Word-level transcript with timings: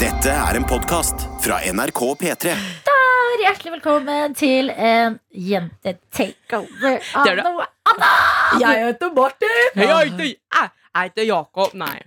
Dette 0.00 0.30
er 0.32 0.56
en 0.58 0.64
podkast 0.68 1.24
fra 1.44 1.58
NRK 1.74 2.00
P3. 2.20 2.52
Hjertelig 3.44 3.72
velkommen 3.74 4.34
til 4.38 4.70
en 4.72 5.16
jente-takeover 5.34 7.00
av 7.18 7.24
Det 7.26 7.32
er 7.34 7.40
det. 7.40 7.44
noe 7.44 7.66
annet! 7.90 8.62
Jeg 8.62 8.84
heter 8.86 9.10
Martin. 9.16 9.56
Jeg 9.74 9.88
heter, 9.90 10.30
jeg, 10.30 10.70
heter 11.00 11.28
Jakob. 11.28 11.74
Nei. 11.76 11.98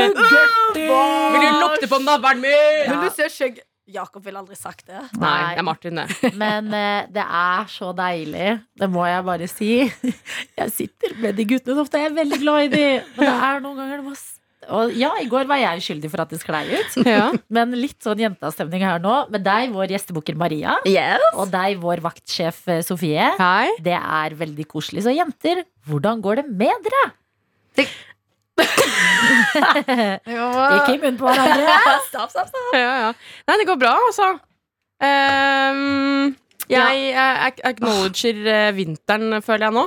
Vil 0.00 1.44
du 1.44 1.50
lukte 1.60 1.90
på 1.90 2.00
navlen 2.06 2.40
min? 2.46 2.86
Vil 2.88 3.02
du 3.04 3.28
skjegg? 3.34 3.60
Jakob 3.90 4.22
ville 4.22 4.38
aldri 4.38 4.54
sagt 4.54 4.84
det. 4.86 5.00
Nei, 5.18 5.38
det 5.50 5.58
er 5.58 5.66
Martin, 5.66 5.98
det. 5.98 6.32
Men 6.38 6.68
eh, 6.78 7.08
det 7.10 7.24
er 7.26 7.64
så 7.72 7.90
deilig. 7.98 8.52
Det 8.78 8.86
må 8.94 9.02
jeg 9.10 9.24
bare 9.26 9.48
si. 9.50 9.72
Jeg 9.82 10.70
sitter 10.70 11.16
med 11.18 11.34
de 11.34 11.48
guttene 11.50 11.74
så 11.74 11.82
ofte. 11.88 11.98
Jeg 11.98 12.12
er 12.12 12.20
veldig 12.22 12.38
glad 12.44 12.68
i 12.68 12.70
de. 12.76 12.84
Men 13.18 13.26
det 13.26 13.32
er 13.50 13.64
noen 13.66 13.80
ganger 13.82 13.98
det 13.98 14.06
må 14.06 14.14
s- 14.14 14.36
og 14.68 14.90
ja, 14.92 15.08
i 15.22 15.28
går 15.30 15.46
var 15.48 15.56
jeg 15.62 15.80
uskyldig 15.80 16.10
for 16.12 16.20
at 16.20 16.28
det 16.34 16.40
sklei 16.42 16.66
ut. 16.74 16.96
Ja. 17.08 17.30
Men 17.56 17.72
litt 17.78 17.96
sånn 18.04 18.20
jentastemning 18.20 18.82
her 18.84 19.00
nå. 19.00 19.14
Med 19.32 19.46
deg, 19.46 19.70
vår 19.72 19.94
gjestebukker 19.94 20.36
Maria. 20.36 20.74
Yes. 20.84 21.24
Og 21.40 21.48
deg, 21.54 21.78
vår 21.80 22.02
vaktsjef 22.04 22.60
eh, 22.68 22.82
Sofie. 22.84 23.30
Hei. 23.40 23.70
Det 23.80 23.96
er 23.96 24.36
veldig 24.36 24.66
koselig. 24.68 25.06
Så 25.06 25.14
jenter, 25.16 25.62
hvordan 25.88 26.20
går 26.20 26.42
det 26.42 26.46
med 26.50 26.84
dere? 26.84 27.06
Ikke 29.80 30.94
i 30.94 30.98
munnen 31.00 31.18
på 31.20 31.28
hverandre. 31.28 31.76
Stopp, 32.10 32.30
stopp, 32.32 32.50
stopp. 32.50 32.74
Ja, 32.76 32.90
ja. 33.06 33.10
Nei, 33.48 33.56
det 33.60 33.66
går 33.70 33.78
bra, 33.80 33.94
altså. 34.08 34.28
Um, 35.00 36.34
jeg 36.70 37.06
jeg 37.14 37.54
acknowledger 37.70 38.42
eh, 38.52 38.68
vinteren, 38.76 39.38
føler 39.44 39.68
jeg 39.70 39.76
nå. 39.78 39.86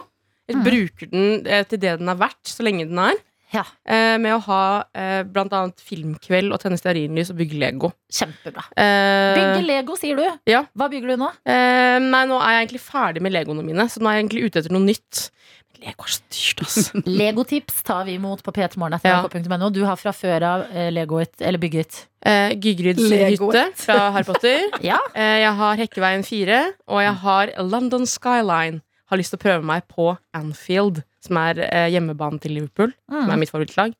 Jeg 0.49 0.58
Mhm. 0.58 0.63
bruker 0.66 1.12
den 1.12 1.48
eh, 1.48 1.63
til 1.70 1.80
det 1.80 1.99
den 2.02 2.10
er 2.10 2.18
verdt, 2.20 2.44
så 2.49 2.63
lenge 2.66 2.88
den 2.90 2.99
er. 2.99 3.20
Ja. 3.53 3.63
Eh, 3.85 4.16
med 4.21 4.34
å 4.35 4.39
ha 4.48 4.62
eh, 4.98 5.21
blant 5.30 5.53
annet 5.53 5.81
filmkveld 5.85 6.53
og 6.55 6.62
tenne 6.63 6.77
stearinlys 6.80 7.30
og 7.34 7.38
bygge 7.41 7.59
Lego. 7.62 7.91
Kjempebra. 8.13 8.63
Eh, 8.73 9.34
Bygge 9.37 9.65
Lego, 9.68 9.98
sier 9.99 10.18
du. 10.18 10.26
Ja. 10.49 10.63
Hva 10.73 10.87
bygger 10.91 11.13
du 11.13 11.21
nå? 11.21 11.29
Eh, 11.45 11.98
nei, 12.01 12.23
nå 12.29 12.40
er 12.41 12.55
jeg 12.57 12.63
egentlig 12.65 12.82
ferdig 12.87 13.21
med 13.26 13.35
legoene 13.35 13.65
mine, 13.65 13.85
så 13.93 14.01
nå 14.01 14.10
er 14.10 14.18
jeg 14.18 14.26
egentlig 14.26 14.48
ute 14.49 14.63
etter 14.63 14.73
noe 14.73 14.87
nytt. 14.87 15.27
Men 15.73 15.85
Lego 15.90 16.07
er 16.07 16.15
så 16.15 16.23
dyrt, 16.34 16.63
ass. 16.65 16.90
Legotips 17.21 17.79
tar 17.85 18.04
vi 18.10 18.18
imot 18.18 18.41
på 18.45 18.54
p3morgen.no. 18.57 19.70
Du 19.73 19.84
har 19.85 20.01
fra 20.01 20.13
før 20.17 20.48
av 20.49 20.65
eh, 20.73 20.90
legoet, 20.93 21.35
eller 21.41 21.62
bygget. 21.62 22.04
Eh, 22.26 22.55
Gygrids 22.57 23.05
hytte 23.05 23.67
fra 23.85 24.10
Harry 24.15 24.27
Potter. 24.27 24.65
Ja. 24.90 24.98
Eh, 25.13 25.40
jeg 25.45 25.54
har 25.62 25.77
Hekkeveien 25.79 26.26
4, 26.26 26.60
og 26.90 27.05
jeg 27.05 27.15
har 27.27 27.54
London 27.70 28.10
Skyline. 28.10 28.82
Har 29.12 29.20
lyst 29.20 29.34
til 29.35 29.38
å 29.38 29.43
prøve 29.45 29.65
meg 29.67 29.85
på 29.91 30.13
Anfield, 30.34 31.04
som 31.24 31.40
er 31.41 31.63
eh, 31.70 31.90
hjemmebanen 31.96 32.40
til 32.43 32.57
Liverpool. 32.60 32.93
Som 33.10 33.26
er 33.29 33.35
Mm. 33.35 33.40
mitt 33.46 33.52
favorittlag. 33.54 33.93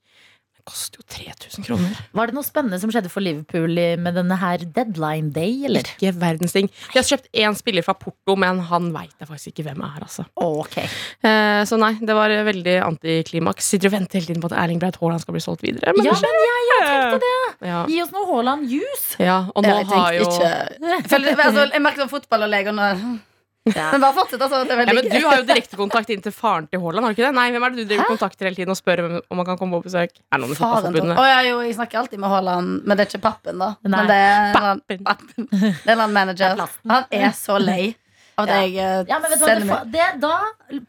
Det 0.54 0.72
koster 0.72 1.00
jo 1.02 1.04
3000 1.12 1.66
kroner. 1.66 1.96
Var 2.16 2.28
det 2.30 2.36
noe 2.38 2.46
spennende 2.48 2.78
som 2.80 2.90
skjedde 2.94 3.10
for 3.12 3.20
Liverpool 3.20 3.74
med 4.00 4.16
denne 4.16 4.38
her 4.40 4.58
deadline 4.64 5.34
day, 5.36 5.66
eller? 5.68 5.84
Ikke 5.98 6.14
verdens 6.16 6.54
ting. 6.56 6.70
De 6.94 7.00
har 7.02 7.04
kjøpt 7.04 7.28
én 7.36 7.58
spiller 7.60 7.84
fra 7.84 7.92
Porto, 8.00 8.38
men 8.40 8.62
han 8.70 8.88
veit 8.96 9.12
jeg 9.20 9.28
faktisk 9.28 9.52
ikke 9.52 9.66
hvem 9.68 9.82
er. 9.84 10.00
altså 10.06 10.24
Ok. 10.40 10.78
eh, 10.78 11.64
Så 11.68 11.76
nei, 11.78 11.92
det 12.00 12.16
var 12.16 12.30
veldig 12.48 12.78
antiklimaks. 12.80 13.68
Sitter 13.74 13.88
og 13.92 13.98
venter 13.98 14.20
hele 14.22 14.28
tiden 14.32 14.42
på 14.46 14.52
at 14.54 14.58
Erling 14.64 14.80
Braut 14.80 14.96
Haaland 15.02 15.20
skal 15.26 15.34
bli 15.36 15.42
solgt 15.44 15.64
videre. 15.68 15.92
Men 15.98 16.06
Ja, 16.06 16.16
men 16.16 16.32
jeg 16.48 16.88
tenkte 16.88 17.20
det. 17.26 17.68
Ja. 17.68 17.86
Gi 17.92 18.02
oss 18.06 18.12
noe 18.16 18.26
Haaland-juice. 18.32 19.20
ja, 19.20 19.42
og 19.56 19.64
nå 19.64 19.68
Jeg 19.68 19.86
har 19.92 20.14
jo 20.14 20.24
ikke 20.30 20.48
Jeg, 21.28 21.38
altså, 21.44 21.72
jeg 21.74 21.82
merker 21.82 22.06
sånn 22.06 22.10
fotball 22.16 22.44
og 22.48 22.50
legene 22.56 23.20
Ja. 23.66 23.92
Men 23.94 24.02
bare 24.04 24.14
fortsett, 24.18 24.42
altså. 24.44 24.58
Det 24.68 24.76
er 24.76 24.80
ja, 24.90 24.94
men 24.98 25.06
Du 25.08 25.26
har 25.28 25.38
jo 25.40 25.44
direktekontakt 25.48 26.10
inn 26.12 26.22
til 26.22 26.34
faren 26.36 26.66
til 26.68 26.82
Haaland. 26.84 27.06
har 27.06 27.14
du 27.14 27.16
ikke 27.16 27.28
det? 27.30 27.36
Nei, 27.38 27.46
hvem 27.54 27.64
er 27.64 27.70
det 27.72 27.78
du 27.88 27.94
driver 27.94 28.10
kontakter 28.12 28.46
hele 28.50 28.56
tiden 28.58 28.74
og 28.74 28.76
spør 28.76 29.00
om- 29.06 29.22
om 29.32 29.38
han 29.40 29.46
kan 29.46 29.58
komme 29.58 29.80
på 29.80 29.86
besøk? 29.88 30.12
Er 30.12 30.38
det 30.38 30.42
noen 30.44 30.52
i 30.52 30.60
fotballforbundet? 30.60 31.18
Å, 31.18 31.26
ja, 31.32 31.40
jo, 31.48 31.60
jeg 31.64 31.76
snakker 31.78 32.00
alltid 32.02 32.20
med 32.20 32.30
Haaland, 32.30 32.84
men 32.86 32.98
det 32.98 33.06
er 33.06 33.10
ikke 33.14 33.22
pappen, 33.24 33.58
da. 33.64 33.70
Nei. 33.84 33.92
Men 33.96 34.08
det 34.08 34.20
er 34.20 34.54
Pappen. 34.54 35.04
pappen. 35.06 35.48
Det 35.86 35.88
er 35.88 36.02
en 36.04 36.14
manager. 36.14 36.58
Er. 36.60 36.70
Han 36.90 37.06
er 37.12 37.32
så 37.32 37.58
lei 37.64 37.96
av 38.38 38.44
at 38.44 38.50
Ja. 38.50 38.62
jeg 38.66 38.76
eh, 38.76 39.06
Ja, 39.08 39.20
men 39.20 39.30
vet 39.32 39.40
du 39.40 39.46
hva, 39.46 39.56
det, 39.56 39.66
meg 39.66 39.92
det, 39.94 40.20
da, 40.20 40.40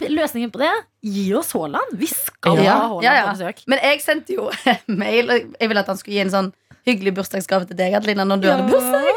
Løsningen 0.08 0.50
på 0.50 0.58
det 0.58 0.72
Gi 1.04 1.32
oss 1.34 1.52
Haaland. 1.52 1.94
Vi 1.94 2.06
skal 2.06 2.56
Ja. 2.58 2.72
ha 2.74 2.88
Haaland 2.88 3.02
Ja, 3.04 3.12
ja. 3.14 3.26
på 3.30 3.36
besøk. 3.38 3.62
Men 3.68 3.78
jeg 3.82 4.00
sendte 4.02 4.30
jo 4.34 4.50
mail 4.88 5.30
og 5.30 5.54
Jeg 5.60 5.68
ville 5.68 5.78
at 5.80 5.86
han 5.86 5.96
skulle 5.96 6.14
gi 6.14 6.20
en 6.26 6.30
sånn 6.30 6.52
hyggelig 6.86 7.14
bursdagsgave 7.14 7.66
til 7.68 7.76
deg, 7.76 7.94
Adelina, 7.94 8.24
når 8.28 8.40
du 8.42 8.48
hadde 8.50 8.68
bursdag. 8.68 9.14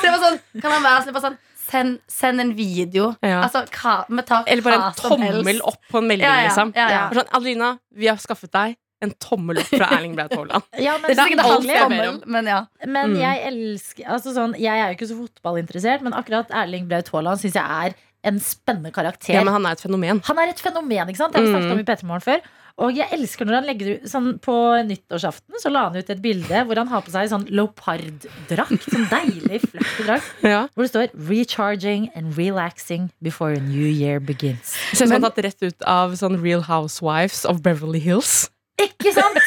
Så 0.00 0.02
det 0.02 0.10
var 0.10 0.22
sånn, 0.24 0.40
kan 0.62 0.70
han 0.72 0.82
være 0.82 1.12
bare 1.12 1.22
sånn 1.30 1.36
send, 1.74 1.98
send 2.10 2.40
en 2.44 2.54
video. 2.56 3.10
Ja. 3.24 3.42
Altså, 3.48 3.64
hva, 3.74 3.96
med 4.08 4.26
ta 4.30 4.40
Eller 4.46 4.62
bare 4.62 4.80
en 4.92 4.96
tommel 5.02 5.42
helst. 5.42 5.66
opp 5.74 5.82
på 5.90 5.98
en 6.00 6.08
melding, 6.12 6.26
Ja, 6.30 6.38
ja, 6.40 6.48
liksom. 6.48 6.72
ja, 6.78 6.88
ja. 6.94 7.04
Sånn, 7.18 7.30
Adelina, 7.34 7.74
vi 7.94 8.08
har 8.12 8.22
skaffet 8.22 8.52
deg 8.54 8.76
en 9.04 9.10
tommel 9.20 9.58
opp 9.60 9.68
fra 9.68 9.88
Erling 9.98 10.14
Braut 10.16 10.32
Haaland. 10.32 10.62
Ja, 10.80 10.94
men 10.96 11.10
Det 11.10 11.18
er 11.18 11.26
ikke 11.34 11.42
alt 11.44 11.50
halv 11.50 11.66
jeg 11.68 11.88
ber 11.92 12.06
om. 12.08 12.20
men 12.32 12.46
ja. 12.48 12.60
Men 12.86 13.10
Mm. 13.12 13.18
jeg 13.20 13.42
elsker 13.50 14.06
altså 14.14 14.32
sånn, 14.32 14.54
Jeg 14.56 14.78
er 14.80 14.86
jo 14.92 14.96
ikke 14.96 15.08
så 15.10 15.18
fotballinteressert, 15.18 16.00
men 16.06 16.14
akkurat 16.16 16.48
Erling 16.62 16.86
Braut 16.88 17.10
Haaland 17.12 17.42
syns 17.42 17.58
jeg 17.58 17.64
er 17.90 17.94
en 18.24 18.40
spennende 18.42 18.92
karakter. 18.94 19.34
Ja, 19.36 19.44
men 19.46 19.54
han 19.56 19.66
er 19.68 19.76
et 19.76 19.84
fenomen. 19.84 20.20
Han 20.28 20.38
er 20.42 20.52
et 20.52 20.60
fenomen, 20.62 21.10
ikke 21.10 21.20
sant? 21.20 21.34
Det 21.34 21.40
har 21.40 21.46
vi 21.46 21.54
snakket 21.54 21.74
om 21.74 21.82
i 21.82 21.88
Petermorgen 21.88 22.24
før. 22.24 22.46
Og 22.82 22.96
jeg 22.96 23.06
elsker 23.14 23.46
når 23.46 23.54
han 23.60 23.66
legger 23.68 23.90
ut 23.92 24.06
sånn 24.10 24.32
På 24.42 24.54
nyttårsaften 24.82 25.60
så 25.62 25.70
la 25.70 25.84
han 25.86 25.94
ut 25.94 26.08
et 26.10 26.22
bilde 26.22 26.62
hvor 26.66 26.80
han 26.80 26.88
har 26.90 27.04
på 27.06 27.12
seg 27.14 27.28
sånn 27.30 27.44
leoparddrakt. 27.54 28.88
Sånn 28.88 29.06
deilig, 29.12 29.60
fluffy 29.68 30.06
drakt. 30.08 30.32
Ja. 30.54 30.64
Hvor 30.74 30.82
det 30.86 30.90
står 30.90 31.14
'Recharging 31.14 32.08
and 32.18 32.34
relaxing 32.38 33.12
before 33.22 33.54
a 33.54 33.62
new 33.62 33.86
year 33.86 34.18
begins'. 34.18 34.74
Ser 34.90 35.06
ut 35.06 35.06
som 35.06 35.14
han 35.14 35.28
tatt 35.28 35.38
rett 35.46 35.62
ut 35.62 35.86
av 35.86 36.18
sånn 36.18 36.40
Real 36.42 36.66
Housewives 36.66 37.44
of 37.46 37.62
Beverly 37.62 38.02
Hills. 38.02 38.48
Ikke 38.82 39.14
sant? 39.14 39.38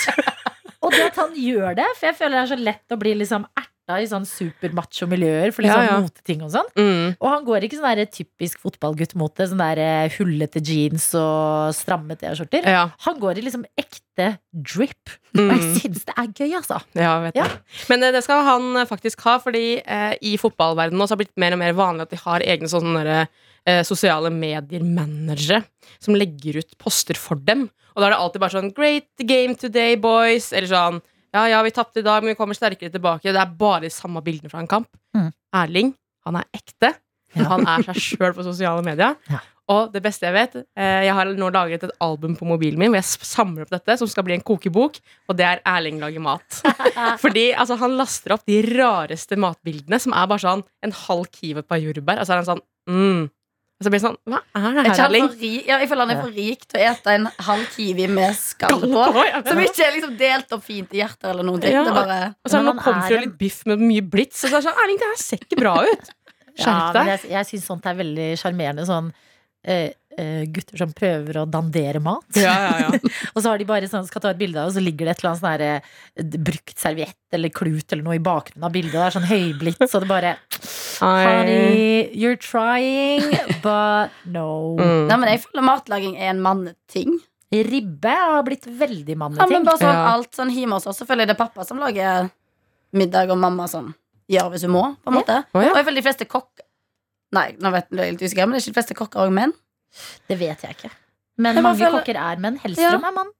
Og 0.79 0.93
det 0.95 1.09
at 1.11 1.19
han 1.19 1.35
gjør 1.35 1.75
det, 1.75 1.87
for 1.99 2.07
jeg 2.07 2.16
føler 2.16 2.37
det 2.37 2.43
er 2.45 2.51
så 2.53 2.59
lett 2.63 2.95
å 2.95 2.99
bli 3.01 3.11
liksom 3.19 3.43
erta 3.87 4.01
i 4.03 4.07
sånn 4.09 4.25
supermacho 4.27 5.07
miljøer 5.07 5.53
for 5.55 5.63
liksom 5.63 5.79
Ja, 5.85 5.93
ja. 5.95 5.99
moteting 6.03 6.41
og 6.43 6.51
sånn. 6.51 6.67
Mm. 6.75 7.15
Og 7.21 7.27
han 7.31 7.45
går 7.47 7.63
ikke 7.63 7.77
sånn 7.79 7.95
der 7.95 8.05
typisk 8.11 8.59
fotballguttmote, 8.59 9.47
sånn 9.47 9.61
der 9.63 9.79
eh, 9.79 10.09
hullete 10.17 10.59
jeans 10.59 11.13
og 11.15 11.71
stramme 11.73 12.17
T-skjorter. 12.19 12.67
Ja. 12.67 12.89
Han 13.05 13.19
går 13.19 13.37
i 13.39 13.45
liksom 13.47 13.63
ekte 13.79 14.37
drip. 14.51 15.15
Og 15.37 15.47
jeg 15.53 15.61
Mm. 15.61 15.75
syns 15.79 16.03
det 16.05 16.13
er 16.17 16.27
gøy, 16.27 16.51
altså. 16.57 16.81
Ja, 16.95 17.19
vet 17.21 17.35
Ja. 17.35 17.43
jeg. 17.47 17.59
Men 17.89 18.03
eh, 18.03 18.11
det 18.11 18.23
skal 18.23 18.43
han 18.43 18.75
eh, 18.77 18.85
faktisk 18.85 19.21
ha, 19.23 19.37
fordi 19.39 19.81
eh, 19.85 20.17
i 20.21 20.35
fotballverdenen 20.37 20.97
nå 20.97 21.07
har 21.07 21.15
det 21.15 21.23
blitt 21.27 21.37
mer 21.37 21.53
og 21.53 21.59
mer 21.59 21.73
vanlig 21.73 22.01
at 22.01 22.09
de 22.09 22.17
har 22.17 22.39
egne 22.41 22.67
sånne 22.67 23.03
der, 23.05 23.27
eh, 23.65 23.83
sosiale 23.83 24.29
medier-managere 24.29 25.63
som 25.99 26.13
legger 26.15 26.57
ut 26.59 26.77
poster 26.77 27.15
for 27.15 27.35
dem. 27.35 27.69
Og 27.95 28.01
da 28.01 28.07
er 28.07 28.11
det 28.11 28.19
alltid 28.19 28.39
bare 28.41 28.51
sånn 28.61 28.73
'Great 28.73 29.07
game 29.25 29.55
today, 29.55 29.95
boys', 29.95 30.51
eller 30.51 30.67
sånn 30.67 31.01
'Ja, 31.33 31.47
ja, 31.51 31.61
vi 31.63 31.71
tapte 31.75 31.99
i 31.99 32.05
dag, 32.05 32.23
men 32.23 32.33
vi 32.33 32.39
kommer 32.39 32.55
sterkere 32.55 32.89
tilbake'. 32.89 33.33
Det 33.33 33.35
er 33.41 33.57
bare 33.59 33.81
de 33.81 33.89
samme 33.89 34.21
bildene 34.23 34.49
fra 34.49 34.59
en 34.59 34.67
kamp. 34.67 34.88
Mm. 35.15 35.31
Erling, 35.53 35.93
han 36.25 36.35
er 36.35 36.47
ekte. 36.53 36.93
Ja. 37.35 37.49
Han 37.51 37.67
er 37.67 37.83
seg 37.89 37.99
sjøl 37.99 38.33
på 38.33 38.47
sosiale 38.47 38.83
medier. 38.85 39.15
Ja. 39.31 39.43
Og 39.67 39.91
det 39.91 39.99
beste 39.99 40.23
jeg 40.23 40.31
vet, 40.31 40.53
eh, 40.79 41.03
jeg 41.03 41.11
har 41.11 41.27
nå 41.35 41.49
laget 41.51 41.81
et 41.83 41.91
album 41.99 42.37
på 42.39 42.45
mobilen 42.47 42.79
min 42.79 42.87
hvor 42.87 43.01
jeg 43.01 43.27
samler 43.27 43.66
opp 43.66 43.73
dette, 43.73 43.97
som 43.99 44.07
skal 44.07 44.23
bli 44.23 44.37
en 44.37 44.43
kokebok, 44.47 44.95
og 45.27 45.35
det 45.35 45.43
er 45.43 45.61
Erling 45.67 45.99
lager 45.99 46.23
mat. 46.23 46.61
Fordi 47.23 47.49
altså, 47.51 47.75
han 47.81 47.97
laster 47.99 48.37
opp 48.37 48.45
de 48.47 48.61
rareste 48.63 49.35
matbildene, 49.35 49.99
som 49.99 50.16
er 50.16 50.29
bare 50.31 50.45
sånn 50.45 50.63
en 50.87 50.95
halv 51.03 51.27
kiwi 51.35 51.66
på 51.67 51.81
jordbær. 51.83 52.21
Og 52.21 52.29
så 52.29 52.37
er 52.37 52.41
han 52.41 52.47
sånn 52.47 52.63
mm. 52.87 53.27
Og 53.77 53.85
så 53.85 53.91
blir 53.93 53.99
det 53.99 54.05
sånn 54.07 54.17
Hva 54.25 54.39
er 54.57 54.63
det 54.65 54.79
Er 54.81 54.88
her, 54.89 55.03
Erling? 55.05 55.27
ja, 55.67 55.75
jeg 55.83 55.89
føler 55.91 56.07
han 56.07 56.13
er 56.15 56.21
for 56.23 56.33
rik 56.33 56.63
til 56.65 56.79
å 56.79 56.85
ete 56.89 57.13
en 57.13 57.27
halv 57.47 57.67
kiwi 57.75 58.07
med 58.09 58.33
skall 58.39 58.81
på. 58.81 59.03
Som 59.45 59.61
ikke 59.61 59.85
er 59.85 59.93
liksom 59.99 60.15
delt 60.17 60.55
opp 60.57 60.65
fint 60.65 60.95
i 60.97 61.03
hjerter 61.03 61.33
eller 61.33 61.45
noe. 61.45 61.61
Ja. 61.69 61.83
Bare 61.85 62.19
Og 62.41 62.49
så 62.49 62.57
er 62.57 62.66
det 62.66 62.71
noe 62.71 62.81
er 62.81 62.87
frites 62.87 63.25
litt 63.27 63.37
biff 63.37 63.61
med 63.69 63.83
mye 63.85 64.07
blits. 64.16 64.41
Og 64.43 64.49
så 64.49 64.57
er 64.57 64.63
det 64.63 64.69
sånn 64.71 64.81
Erling, 64.85 65.01
det 65.03 65.11
her 65.11 65.21
ser 65.21 65.45
ikke 65.45 65.61
bra 65.61 65.75
ut. 65.85 66.11
Skjerp 66.57 66.97
deg. 66.97 67.03
Ja, 67.05 67.13
jeg, 67.13 67.31
jeg 67.35 67.49
syns 67.51 67.69
sånt 67.69 67.85
er 67.85 68.01
veldig 68.01 68.27
sjarmerende. 68.41 68.87
Sånn 68.89 69.13
eh, 69.67 69.91
eh, 70.17 70.43
gutter 70.49 70.81
som 70.81 70.93
prøver 70.97 71.41
å 71.41 71.45
dandere 71.49 72.01
mat. 72.03 72.25
Ja, 72.39 72.55
ja, 72.66 72.87
ja. 72.87 73.13
Og 73.35 73.41
så 73.43 73.51
har 73.51 73.61
de 73.61 73.67
bare 73.69 73.89
sånn, 73.91 74.07
skal 74.09 74.23
ta 74.23 74.33
et 74.33 74.41
bilde 74.41 74.61
av, 74.61 74.71
og 74.71 74.75
så 74.75 74.81
ligger 74.83 75.07
det 75.07 75.16
et 75.16 75.23
eller 75.23 75.35
annet 75.35 75.43
sånn 75.43 76.25
eh, 76.25 76.41
brukt 76.49 76.77
serviett 76.81 77.37
eller 77.37 77.53
klut 77.53 77.93
eller 77.93 78.05
noe 78.07 78.17
i 78.17 78.23
bakgrunnen 78.23 78.66
av 78.67 78.73
bildet. 78.73 78.96
Og 78.96 79.02
det 79.03 79.07
er 79.09 79.17
sånn 79.19 79.29
høyblitt, 79.29 79.85
så 79.91 80.02
det 80.02 80.09
bare. 80.09 80.34
Honey, 80.99 82.09
you're 82.13 82.35
trying, 82.35 83.23
but 83.61 84.09
no. 84.25 84.75
Mm. 84.81 85.07
Nei, 85.09 85.17
men 85.17 85.29
jeg 85.31 85.41
føler 85.45 85.63
matlaging 85.65 86.15
er 86.17 86.29
en 86.33 86.41
manneting. 86.41 87.17
Ribbe 87.53 88.11
har 88.11 88.43
blitt 88.43 88.65
veldig 88.67 89.13
Ja, 89.15 89.15
men 89.15 89.37
manneting. 89.37 89.63
bare 89.65 89.77
sånn 89.79 89.93
Ja. 89.93 90.07
alt 90.13 90.31
sånn 90.35 90.51
hjemme 90.51 90.73
hos 90.79 90.87
oss, 90.87 90.97
så 90.99 91.05
føler 91.07 91.23
jeg 91.25 91.29
det 91.31 91.35
er 91.37 91.43
pappa 91.45 91.65
som 91.65 91.79
lager 91.79 92.29
middag, 92.93 93.29
og 93.31 93.37
mamma 93.39 93.67
som 93.71 93.93
gjør 94.29 94.49
hvis 94.51 94.65
hun 94.67 94.71
må, 94.75 94.83
på 95.03 95.11
en 95.13 95.17
måte. 95.21 95.37
Å, 95.53 95.61
ja. 95.63 95.71
Og 95.71 95.75
jeg 95.79 95.85
føler 95.85 96.01
de 96.01 96.05
fleste 96.09 96.25
kokker 96.27 96.63
Nei, 97.35 97.49
nå 97.59 97.71
vet 97.73 97.89
jeg 97.91 98.13
litt 98.15 98.21
usikker, 98.23 98.45
men 98.47 98.55
det 98.55 98.61
er 98.61 98.63
ikke 98.63 98.71
de 98.73 98.77
fleste 98.79 98.95
kokker 98.95 99.19
òg 99.25 99.31
menn. 99.35 99.51
Det 100.29 100.37
vet 100.39 100.61
jeg 100.63 100.75
ikke. 100.77 100.91
Men 101.37 101.55
Jeg 101.55 101.63
mange 101.63 101.77
føler- 101.81 101.99
kokker 101.99 102.15
er 102.15 102.37
menn. 102.39 102.57
Hellstrøm 102.63 103.03
er 103.03 103.11
mann. 103.17 103.31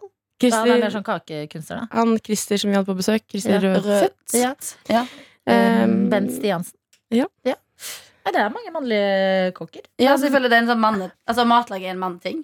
Han 0.53 0.61
er 0.61 0.71
mer 0.71 0.81
Christer, 0.81 0.95
sånn 0.97 1.07
kakekunstner, 1.09 1.83
da. 1.85 1.99
han 1.99 2.17
Christer 2.25 2.61
som 2.61 2.71
vi 2.71 2.77
hadde 2.79 2.91
på 2.91 2.99
besøk. 3.01 3.27
Christer 3.31 3.57
Ja. 3.57 3.75
Rødfødt. 3.75 4.39
Ja. 4.41 4.55
Ja. 4.93 5.05
Um, 5.45 6.09
Bent 6.13 6.33
Stiansen. 6.37 6.77
ja. 7.13 7.29
Nei, 8.25 8.33
det 8.33 8.41
er 8.41 8.53
mange 8.53 8.73
mannlige 8.73 9.53
kokker. 9.53 9.85
Ja, 10.01 10.15
selvfølgelig. 10.17 10.51
det 10.51 10.57
er 10.57 10.63
en 10.63 10.71
sånn 10.73 10.81
manne... 10.81 11.11
Altså, 11.29 11.45
matlag 11.45 11.83
er 11.85 11.93
en 11.93 12.01
manneting. 12.01 12.39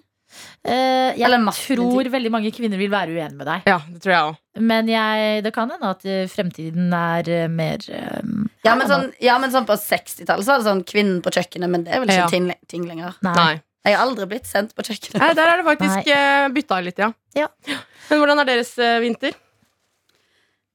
Uh, 0.61 1.17
jeg 1.17 1.25
Eller 1.27 1.41
tror 1.57 2.11
veldig 2.13 2.31
mange 2.31 2.51
kvinner 2.55 2.79
vil 2.79 2.91
være 2.93 3.15
uenig 3.17 3.39
med 3.39 3.49
deg. 3.49 3.65
Ja, 3.67 3.79
det 3.89 4.03
tror 4.05 4.13
jeg 4.13 4.29
også. 4.29 4.63
Men 4.71 4.91
jeg, 4.93 5.41
det 5.47 5.53
kan 5.57 5.73
hende 5.73 5.91
at 5.95 6.05
eh, 6.05 6.27
fremtiden 6.31 6.93
er 6.95 7.29
eh, 7.33 7.49
mer 7.51 7.83
um, 8.21 8.45
Ja, 8.67 8.75
men 8.77 8.91
sånn, 8.91 9.09
ja, 9.23 9.39
men 9.41 9.53
sånn 9.55 9.67
på 9.67 9.77
60-tallet 9.79 10.45
så 10.45 10.53
var 10.53 10.63
det 10.63 10.69
sånn 10.69 10.85
kvinnen 10.87 11.21
på 11.25 11.33
kjøkkenet, 11.35 11.71
men 11.73 11.87
det 11.87 11.95
er 11.95 12.03
vel 12.03 12.13
ikke 12.13 12.27
Ja. 12.27 12.31
ting, 12.31 12.51
ting 12.71 12.85
lenger. 12.91 13.17
Nei. 13.25 13.35
Nei. 13.39 13.53
Jeg 13.89 13.97
har 13.97 14.05
aldri 14.05 14.27
blitt 14.29 14.51
sendt 14.51 14.75
på 14.77 14.85
kjøkkenet. 14.85 15.23
Nei, 15.23 15.31
der 15.39 15.55
er 15.55 15.63
det 15.63 15.69
faktisk 15.71 16.13
uh, 16.13 16.49
bytta 16.55 16.81
litt, 16.85 17.01
ja. 17.01 17.11
Ja. 17.39 17.49
Men 18.11 18.19
hvordan 18.23 18.43
er 18.43 18.49
deres 18.51 18.75
eh, 18.83 18.99
vinter? 19.05 19.37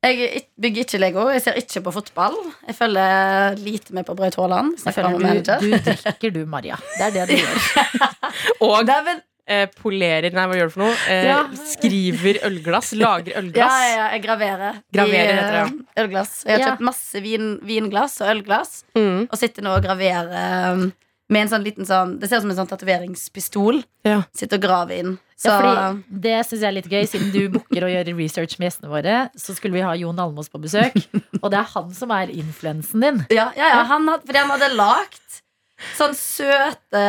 Jeg 0.05 0.43
bygger 0.61 0.83
ikke 0.85 0.99
Lego. 1.01 1.23
Jeg 1.33 1.41
ser 1.41 1.55
ikke 1.57 1.81
på 1.87 1.91
fotball. 1.95 2.35
Jeg 2.67 2.75
følger 2.77 3.55
lite 3.57 3.93
med 3.97 4.05
på 4.05 4.13
Braut 4.17 4.35
Haaland. 4.37 4.75
Jeg 4.85 4.93
føler 4.93 5.15
du, 5.17 5.55
du 5.65 5.71
drikker 5.87 6.33
du, 6.35 6.43
Maria. 6.49 6.77
Det 6.99 7.07
er 7.07 7.15
det 7.15 7.23
du 7.31 7.39
gjør. 7.39 8.03
Og 8.67 8.91
eh, 8.91 9.65
polerer 9.81 10.29
Nei, 10.35 10.45
hva 10.49 10.59
gjør 10.59 10.69
du 10.69 10.75
for 10.75 10.83
noe? 10.85 10.99
Eh, 11.09 11.25
Ja. 11.31 11.39
Skriver 11.71 12.37
ølglass. 12.45 12.93
Lager 13.01 13.39
ølglass. 13.41 13.79
ja, 13.81 13.95
ja, 13.95 14.05
jeg 14.13 14.23
graverer. 14.27 14.77
Graverer 14.93 15.33
heter 15.39 15.57
det, 15.57 15.63
ja. 15.63 15.65
eh, 15.65 16.03
Ølglass. 16.05 16.35
Jeg 16.45 16.53
har 16.53 16.61
Ja. 16.61 16.69
kjøpt 16.75 16.85
masse 16.91 17.23
vin, 17.25 17.49
vinglass 17.65 18.19
og 18.21 18.29
ølglass, 18.35 18.75
Mm. 18.95 19.25
og 19.31 19.37
sitter 19.41 19.65
nå 19.65 19.73
og 19.79 19.83
graverer 19.89 20.73
um, 20.75 20.85
med 21.33 21.41
en 21.47 21.49
sånn 21.55 21.65
liten 21.65 21.85
sånn 21.89 22.19
Det 22.21 22.29
ser 22.29 22.37
ut 22.37 22.45
som 22.45 22.51
en 22.53 22.61
sånn 22.61 22.69
tatoveringspistol. 22.69 23.81
Ja. 24.05 24.21
Sitter 24.37 24.61
og 24.61 24.67
graver 24.69 25.01
inn. 25.01 25.15
Så 25.35 25.51
Ja, 25.51 25.55
fordi 25.59 26.21
det 26.23 26.35
syns 26.47 26.61
jeg 26.63 26.69
er 26.69 26.75
litt 26.77 26.91
gøy, 26.91 27.05
siden 27.11 27.31
du 27.33 27.41
booker 27.57 27.83
og 27.83 27.91
gjør 27.91 28.11
research 28.15 28.55
med 28.57 28.69
gjestene 28.69 28.91
våre. 28.91 29.15
Så 29.35 29.55
skulle 29.57 29.75
vi 29.75 29.83
ha 29.83 29.91
Jon 29.99 30.21
Almås 30.23 30.47
på 30.51 30.61
besøk, 30.63 30.95
og 31.41 31.49
det 31.51 31.59
er 31.59 31.71
han 31.73 31.89
som 31.97 32.13
er 32.15 32.31
influensen 32.31 33.03
din. 33.03 33.19
Ja, 33.35 33.49
ja, 33.57 33.73
ja 33.73 33.81
han 33.89 34.07
had, 34.07 34.23
fordi 34.23 34.39
han 34.39 34.53
hadde 34.55 34.71
lagt 34.79 35.41
sånn 35.97 36.15
søte 36.15 37.03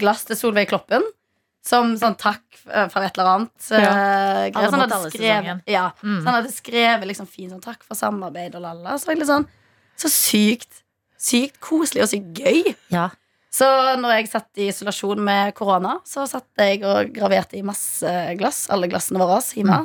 glass 0.00 0.24
til 0.24 0.40
Solveig 0.40 0.70
Kloppen. 0.72 1.04
Som 1.64 1.94
sånn 1.96 2.16
takk 2.20 2.42
for 2.92 3.00
et 3.00 3.16
eller 3.16 3.28
annet. 3.30 3.68
Ja. 3.72 3.92
Uh, 3.92 4.40
greier. 4.52 4.66
Så 4.68 4.74
han 4.74 4.82
hadde 4.82 5.12
skrevet, 5.14 5.62
ja, 5.72 5.84
Mm. 6.02 6.18
så 6.20 6.24
han 6.28 6.34
hadde 6.36 6.52
skrevet 6.52 7.08
liksom 7.08 7.28
fint 7.28 7.52
sånn 7.54 7.62
takk 7.64 7.84
for 7.84 7.96
samarbeid 7.96 8.56
og 8.58 8.66
lalla. 8.66 8.98
Så 9.00 9.16
sånn 9.24 9.46
Så 9.96 10.10
sykt 10.12 10.82
Sykt 11.24 11.56
koselig 11.62 12.02
og 12.04 12.10
sykt 12.10 12.36
gøy. 12.36 12.74
Ja. 12.92 13.08
Så 13.54 13.66
når 14.00 14.16
jeg 14.18 14.28
satt 14.32 14.58
i 14.58 14.68
isolasjon 14.72 15.20
med 15.22 15.52
korona, 15.54 15.98
så 16.08 16.24
satt 16.26 16.48
jeg 16.58 16.80
og 16.82 17.12
graverte 17.14 17.54
i 17.60 17.62
masse 17.66 18.10
glass. 18.40 18.64
Alle 18.74 18.88
glassene 18.90 19.20
våre 19.22 19.36
hjemme. 19.54 19.84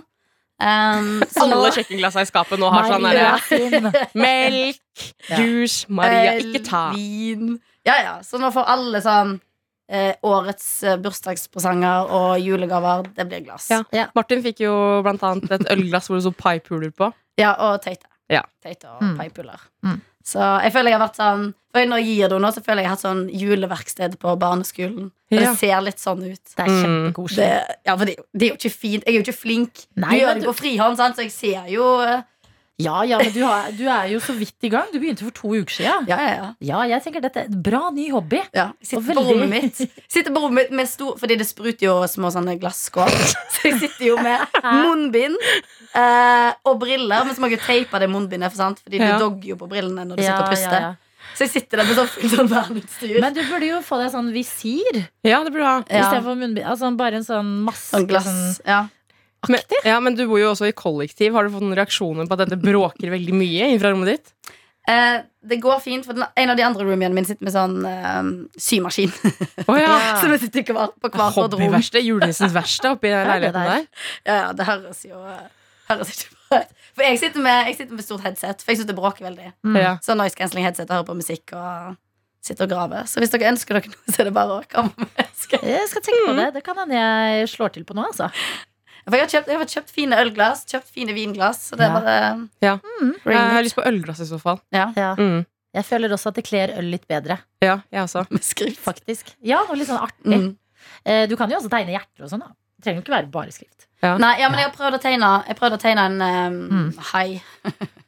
Um, 0.60 1.21
nå- 1.21 1.44
Alle 1.56 1.69
kjøkkenglassene 1.71 2.25
i 2.25 2.30
skapet 2.31 2.60
nå 2.60 2.68
har 2.74 2.88
sånn 2.89 3.06
derre 3.06 4.07
melk, 4.19 5.04
Ja. 5.30 5.38
juice, 5.38 5.86
Maria, 5.88 6.33
ikke 6.42 6.63
ta. 6.66 6.81
Vin. 6.95 7.60
Ja, 7.88 7.95
ja. 8.04 8.16
Så 8.25 8.42
nå 8.42 8.50
får 8.51 8.66
alle 8.68 9.00
sånn 9.06 9.38
eh, 9.89 10.16
årets 10.27 10.83
eh, 10.83 10.98
bursdagspresanger 11.01 12.12
og 12.12 12.39
julegaver. 12.44 13.07
Det 13.16 13.25
blir 13.30 13.45
glass. 13.48 13.69
Ja. 13.71 13.83
Ja. 13.95 14.07
Martin 14.18 14.44
fikk 14.45 14.60
jo 14.66 14.74
blant 15.06 15.24
annet 15.24 15.50
et 15.56 15.69
ølglass 15.71 16.10
hvor 16.12 16.19
det 16.19 16.25
sto 16.27 16.33
paipuler 16.36 16.92
på. 16.92 17.13
Ja, 17.39 17.54
og 17.69 17.80
tøyte. 17.86 18.06
Ja. 18.30 18.44
Tøyte 18.66 18.89
og 18.92 19.01
Mm. 19.01 19.16
paipuller. 19.18 19.60
Mm. 19.86 20.01
Så 20.25 20.39
jeg 20.63 20.74
føler 20.74 20.92
jeg 20.92 21.00
har 21.00 21.07
vært 21.07 21.16
sånn 21.19 21.54
For 21.71 21.86
når 21.86 22.00
jeg 22.01 22.07
gir 22.18 22.30
det 22.31 22.38
nå, 22.42 22.50
så 22.51 22.62
føler 22.66 22.81
jeg 22.81 22.86
jeg 22.86 22.89
har 22.89 22.95
hatt 22.98 23.04
sånn 23.06 23.19
juleverksted 23.30 24.16
på 24.19 24.31
barneskolen. 24.42 25.12
Ja. 25.30 25.39
Det 25.44 25.51
ser 25.60 25.81
litt 25.86 26.00
sånn 26.01 26.24
ut. 26.25 26.42
Det 26.56 26.63
er 26.66 26.69
Mm. 26.71 26.80
kjempekoselig. 26.83 27.36
Det, 27.38 27.75
ja, 27.86 27.95
for 27.95 28.06
det, 28.10 28.16
det 28.33 28.45
er 28.48 28.50
jo 28.50 28.57
ikke 28.57 28.71
fint. 28.74 29.04
Jeg 29.06 29.13
er 29.13 29.18
jo 29.19 29.21
ikke 29.27 29.38
flink. 29.38 29.83
Nei, 29.95 30.10
du 30.18 30.24
gjør 30.25 30.33
det 30.39 30.48
på 30.50 30.56
frihånd, 30.63 30.98
sant? 30.98 31.16
så 31.16 31.21
jeg 31.27 31.31
ser 31.31 31.68
jo 31.69 31.86
eh, 32.01 32.24
Ja, 32.80 33.02
ja, 33.04 33.18
men 33.20 33.34
du, 33.36 33.42
har, 33.44 33.72
du 33.76 33.81
er 33.92 34.06
jo 34.14 34.22
så 34.24 34.31
vidt 34.38 34.56
i 34.64 34.70
gang. 34.72 34.88
Du 34.94 35.00
begynte 35.02 35.26
for 35.28 35.36
to 35.36 35.50
uker 35.58 35.74
siden. 35.81 36.06
Ja, 36.08 36.16
ja, 36.24 36.30
ja. 36.38 36.46
Ja, 36.64 36.84
jeg 36.88 37.04
tenker 37.04 37.24
dette 37.26 37.42
er 37.44 37.50
en 37.52 37.58
bra 37.66 37.90
ny 37.92 38.06
hobby. 38.14 38.40
Ja, 38.56 38.70
sitter 38.80 39.04
veldig... 39.10 39.16
på 39.20 39.34
rommet 39.34 39.52
mitt 39.52 39.81
Sitter 40.08 40.31
på 40.31 40.44
rommet 40.46 40.70
mitt 40.70 40.78
med 40.80 40.88
stor 40.88 41.18
Fordi 41.20 41.36
det 41.42 41.48
spruter 41.50 41.86
jo 41.90 41.98
små 42.08 42.31
sånne 42.31 42.56
glasskår. 42.62 43.12
Så 43.58 43.68
jeg 43.68 43.81
sitter 43.84 44.06
jo 44.14 44.16
med 44.24 44.40
munnbind 44.86 45.36
eh, 45.44 46.50
Og 46.70 46.80
briller 46.81 47.28
Men 47.28 47.36
så 47.36 47.44
må 47.44 47.50
jeg 47.52 47.60
jo 47.60 47.66
teipe 47.68 48.00
det 48.02 48.10
munnbindet 48.14 48.54
for 48.54 48.62
sant? 48.64 48.80
Fordi 48.86 49.02
Ja. 49.02 49.12
du 49.18 49.26
dogger 49.26 49.52
jo 49.54 49.60
på 49.60 49.68
brillene 49.72 50.06
når 50.08 50.16
du 50.20 50.24
sitter 50.24 50.44
og 50.46 50.52
puster 50.54 50.80
ja, 50.80 50.92
ja. 50.94 50.96
Så 51.36 51.46
jeg 51.46 51.52
sitter 51.54 51.81
der 51.81 51.88
med 51.90 51.98
sånn 52.00 52.08
fullt 52.10 52.34
sånn 52.36 52.50
verneutstyr 52.52 53.20
Men 53.24 53.36
du 53.36 53.42
burde 53.48 53.68
jo 53.70 53.81
få 53.86 54.00
deg 54.02 54.10
sånn 54.16 54.31
visir 54.34 55.04
Ja, 55.28 55.44
det 55.44 55.52
burde 55.52 55.62
du 55.62 55.68
ha. 55.68 55.76
Ja. 55.92 56.06
istedenfor 56.08 56.40
munnbind. 56.40 56.66
Altså 56.68 56.90
bare 57.00 57.20
en 57.20 57.28
sånn 57.28 57.52
maske. 57.68 57.92
Sånn 57.92 58.08
glass 58.10 58.26
Sånn, 58.30 58.64
ja. 58.68 58.80
Men, 59.47 59.62
ja, 59.88 60.00
men 60.03 60.15
du 60.18 60.25
bor 60.27 60.39
jo 60.41 60.50
også 60.51 60.68
i 60.68 60.74
kollektiv. 60.75 61.31
Har 61.33 61.45
du 61.47 61.53
fått 61.53 61.63
noen 61.63 61.77
reaksjoner 61.80 62.27
på 62.27 62.36
at 62.36 62.41
dette 62.44 62.57
bråker 62.59 63.13
veldig 63.13 63.36
mye 63.39 63.69
fra 63.80 63.94
rommet 63.94 64.12
ditt? 64.12 64.33
eh, 64.89 65.21
Det 65.47 65.59
går 65.63 65.80
fint 65.80 66.03
For 66.06 66.18
den, 66.18 66.25
en 66.36 66.50
av 66.51 66.57
de 66.57 66.63
andre 66.65 66.83
roomiene 66.83 67.13
mine 67.15 67.27
sitter 67.30 67.45
med 67.47 67.53
sånn 67.53 67.77
eh, 67.88 68.31
symaskin 68.59 69.13
Oh, 69.69 69.77
ja. 69.80 69.94
Så 70.19 70.27
vi 70.31 70.39
sitter 70.44 70.65
hver, 70.74 70.91
på 71.00 71.07
hvert 71.13 71.38
vårt 71.38 71.38
rom 71.38 71.62
Hobbyverksted. 71.62 72.03
Julenissens 72.03 72.51
verksted 72.56 72.91
oppi 72.97 73.07
den 73.13 73.21
Ja, 73.24 73.30
leiligheten 73.31 73.69
der. 73.69 73.88
Ja, 74.27 74.36
ja, 74.41 74.51
det 74.59 74.68
høres 74.68 75.06
jo 75.07 75.21
eh, 75.24 75.47
Høres 75.89 76.12
ikke 76.18 76.35
bra 76.50 76.59
ut 76.65 76.75
For 76.97 77.06
jeg 77.07 77.19
sitter 77.24 77.45
med, 77.47 77.68
jeg 77.69 77.77
sitter 77.80 77.95
med 78.01 78.06
stort 78.09 78.25
headset 78.27 78.65
For 78.65 78.74
jeg 78.74 78.81
synes 78.81 78.89
det 78.92 78.97
bråker 79.00 79.30
veldig 79.30 79.51
mm. 79.63 79.80
Så 80.03 80.18
noise 80.19 80.35
cancelling 80.39 80.68
headset 80.68 80.89
og 80.89 80.97
hører 81.00 81.07
på 81.13 81.18
musikk 81.21 81.53
og 81.56 81.95
sitter 82.50 82.65
og 82.65 82.71
graver. 82.71 83.03
Så 83.12 83.19
hvis 83.19 83.31
dere 83.33 83.50
ønsker 83.51 83.75
dere 83.75 83.89
noe, 83.92 84.12
så 84.15 84.21
er 84.24 84.27
det 84.30 84.31
bare 84.33 84.53
å 84.62 84.68
komme 84.71 84.95
med. 85.03 85.25
Skal- 85.35 85.65
Jeg 85.68 85.89
skal 85.92 86.03
tenke 86.06 86.21
på 86.30 86.35
det. 86.38 86.45
Det 86.56 86.62
kan 86.63 86.77
hende 86.80 86.95
jeg 86.95 87.50
slår 87.51 87.74
til 87.75 87.83
på 87.85 87.97
noe, 87.97 88.07
altså. 88.13 88.30
For 89.07 89.16
jeg 89.18 89.25
har 89.25 89.31
kjøpt, 89.34 89.48
jeg 89.54 89.57
har 89.62 89.69
kjøpt 89.74 89.90
fine 89.96 90.18
ølglass, 90.24 90.66
kjøpt 90.69 90.90
fine 90.96 91.13
vinglass. 91.16 91.69
Så 91.69 91.78
det 91.80 91.88
er 91.88 91.94
bare 91.96 92.16
Ja. 92.62 92.75
mm, 92.84 93.13
Jeg 93.25 93.38
har 93.38 93.63
lyst 93.63 93.75
på 93.75 93.86
ølglass 93.88 94.19
i 94.22 94.25
så 94.25 94.40
fall. 94.40 94.60
ja, 94.72 94.92
Ja. 94.96 95.16
Mm. 95.16 95.46
Jeg 95.74 95.86
føler 95.86 96.10
også 96.10 96.30
at 96.30 96.36
det 96.36 96.46
kler 96.46 96.72
øl 96.80 96.86
litt 96.90 97.07
bedre, 97.07 97.38
Ja, 97.62 97.81
jeg 97.92 98.01
også. 98.01 98.25
med 98.31 98.42
skrift. 98.44 98.80
faktisk. 98.84 99.36
Ja, 99.46 99.60
og 99.69 99.78
litt 99.78 99.88
sånn 99.88 100.01
artig. 100.01 100.40
Mm. 100.40 100.57
Eh, 101.06 101.28
Du 101.28 101.36
kan 101.38 101.50
jo 101.50 101.57
også 101.57 101.69
tegne 101.69 101.92
hjerter 101.94 102.24
og 102.25 102.30
sånn, 102.31 102.40
da. 102.40 102.48
Det 102.80 102.84
trenger 102.86 103.01
jo 103.01 103.04
ikke 103.04 103.16
være 103.18 103.31
bare 103.31 103.51
skrift. 103.51 103.86
Nei, 104.01 104.40
ja, 104.40 104.48
men 104.50 104.60
jeg 104.60 104.69
har 104.69 104.75
prøvd 104.78 104.96
å 104.96 105.02
tegne 105.04 105.30
Jeg 105.48 105.57
prøvd 105.60 105.74
å 105.75 105.80
tegne 105.81 106.06
en 106.07 106.22
um, 106.22 106.94
hai. 107.12 107.42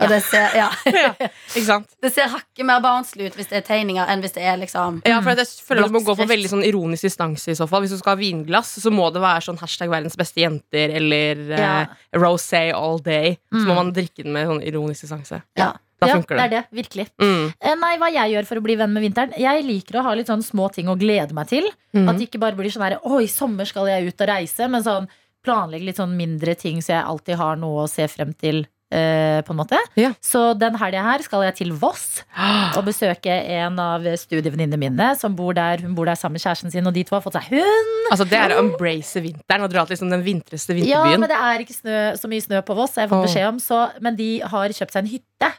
og 0.00 0.08
det 0.08 0.22
ser, 0.24 0.54
ja, 0.56 0.68
Ja, 0.86 1.10
ikke 1.20 1.64
sant? 1.66 1.88
det 2.02 2.12
ser 2.14 2.28
hakket 2.32 2.66
mer 2.66 2.80
barnslig 2.84 3.26
ut 3.30 3.36
hvis 3.38 3.50
det 3.52 3.58
er 3.60 3.66
tegninger, 3.68 4.06
enn 4.08 4.20
hvis 4.24 4.32
det 4.36 4.42
er 4.46 4.56
liksom 4.60 5.02
Ja, 5.06 5.20
for 5.20 5.34
jeg 5.34 5.46
føler 5.66 5.88
du 5.88 5.94
må 5.98 6.02
gå 6.06 6.16
på 6.18 6.26
veldig 6.30 6.50
sånn 6.52 6.64
ironisk 6.66 7.06
distanse 7.08 7.50
i 7.52 7.58
så 7.58 7.68
fall. 7.70 7.82
Hvis 7.84 7.94
du 7.96 7.98
skal 8.00 8.14
ha 8.16 8.20
vinglass, 8.20 8.72
så 8.82 8.90
må 8.94 9.10
det 9.12 9.22
være 9.22 9.44
sånn 9.48 9.58
hashtag 9.60 9.90
verdens 9.92 10.16
beste 10.20 10.40
jenter 10.42 10.94
eller 11.00 11.44
Ja. 11.50 11.70
eh, 11.82 12.18
rosé 12.18 12.70
all 12.74 12.98
day. 12.98 13.38
Så 13.52 13.64
må 13.66 13.72
Mm. 13.72 13.76
man 13.76 13.92
drikke 13.94 14.22
den 14.24 14.32
med 14.32 14.46
sånn 14.48 14.62
ironisk 14.66 15.02
distanse. 15.06 15.42
Ja, 15.56 15.72
Da 16.00 16.06
ja 16.08 16.14
funker 16.16 16.36
det. 16.36 16.36
det 16.36 16.44
er 16.44 16.62
det. 16.62 16.64
Virkelig. 16.82 17.06
Mm. 17.20 17.52
Eh, 17.60 17.74
Nei, 17.76 17.96
hva 17.98 18.08
jeg 18.12 18.32
gjør 18.32 18.46
for 18.46 18.56
å 18.56 18.62
bli 18.64 18.74
venn 18.76 18.92
med 18.92 19.02
vinteren 19.04 19.34
Jeg 19.38 19.64
liker 19.64 19.98
å 20.00 20.02
ha 20.02 20.14
litt 20.14 20.26
sånn 20.28 20.42
små 20.42 20.72
ting 20.72 20.86
å 20.86 20.96
glede 20.98 21.32
meg 21.36 21.48
til. 21.48 21.68
Mm. 21.94 22.08
At 22.08 22.16
det 22.16 22.30
ikke 22.30 22.40
bare 22.40 22.56
blir 22.56 22.70
sånn 22.72 22.82
her 22.88 22.98
Å, 23.04 23.20
i 23.22 23.26
sommer 23.26 23.66
skal 23.68 23.86
jeg 23.86 24.06
ut 24.08 24.20
og 24.20 24.28
reise. 24.28 24.68
Men 24.70 24.82
sånn 24.82 25.08
planlegge 25.44 25.84
litt 25.84 25.96
sånn 25.96 26.16
mindre 26.16 26.54
ting, 26.56 26.80
så 26.80 26.88
jeg 26.96 27.04
alltid 27.04 27.36
har 27.36 27.56
noe 27.56 27.84
å 27.84 27.88
se 27.88 28.06
frem 28.08 28.32
til. 28.36 28.66
Eh, 28.90 29.40
på 29.46 29.54
en 29.54 29.60
måte 29.60 29.78
Ja. 29.98 30.12
Så 30.22 30.52
den 30.58 30.76
helga 30.80 31.02
her 31.04 31.24
skal 31.24 31.44
jeg 31.48 31.56
til 31.62 31.72
Voss 31.80 32.22
og 32.76 32.82
besøke 32.86 33.30
en 33.30 33.78
av 33.82 34.04
studievenninnene 34.20 34.80
mine 34.80 35.10
som 35.20 35.34
bor 35.38 35.54
der. 35.56 35.82
Hun 35.84 35.94
bor 35.98 36.10
der 36.10 36.18
sammen 36.18 36.38
med 36.38 36.44
kjæresten 36.44 36.74
sin, 36.74 36.86
og 36.86 36.94
de 36.96 37.04
to 37.06 37.16
har 37.16 37.24
fått 37.24 37.38
seg 37.38 37.50
hund. 37.54 37.96
Altså, 38.10 38.26
det 38.28 38.38
er 38.38 38.56
å 38.56 38.60
embrace 38.64 39.22
vinteren 39.24 39.66
og 39.66 39.72
dra 39.72 39.86
til 39.86 39.96
liksom 39.96 40.12
den 40.12 40.26
vintreste 40.26 40.76
Ja, 40.86 41.04
men 41.16 41.28
det 41.30 41.38
er 41.38 41.64
ikke 41.64 41.76
snø, 41.76 41.98
så 42.18 42.30
mye 42.30 42.44
snø 42.44 42.62
på 42.66 42.76
Voss, 42.78 42.98
har 42.98 43.10
fått 43.10 43.28
beskjed 43.28 43.48
om. 43.48 43.58
Så, 43.62 43.82
men 44.04 44.18
de 44.18 44.30
har 44.42 44.76
kjøpt 44.76 44.94
seg 44.94 45.04
en 45.04 45.12
hytte. 45.14 45.50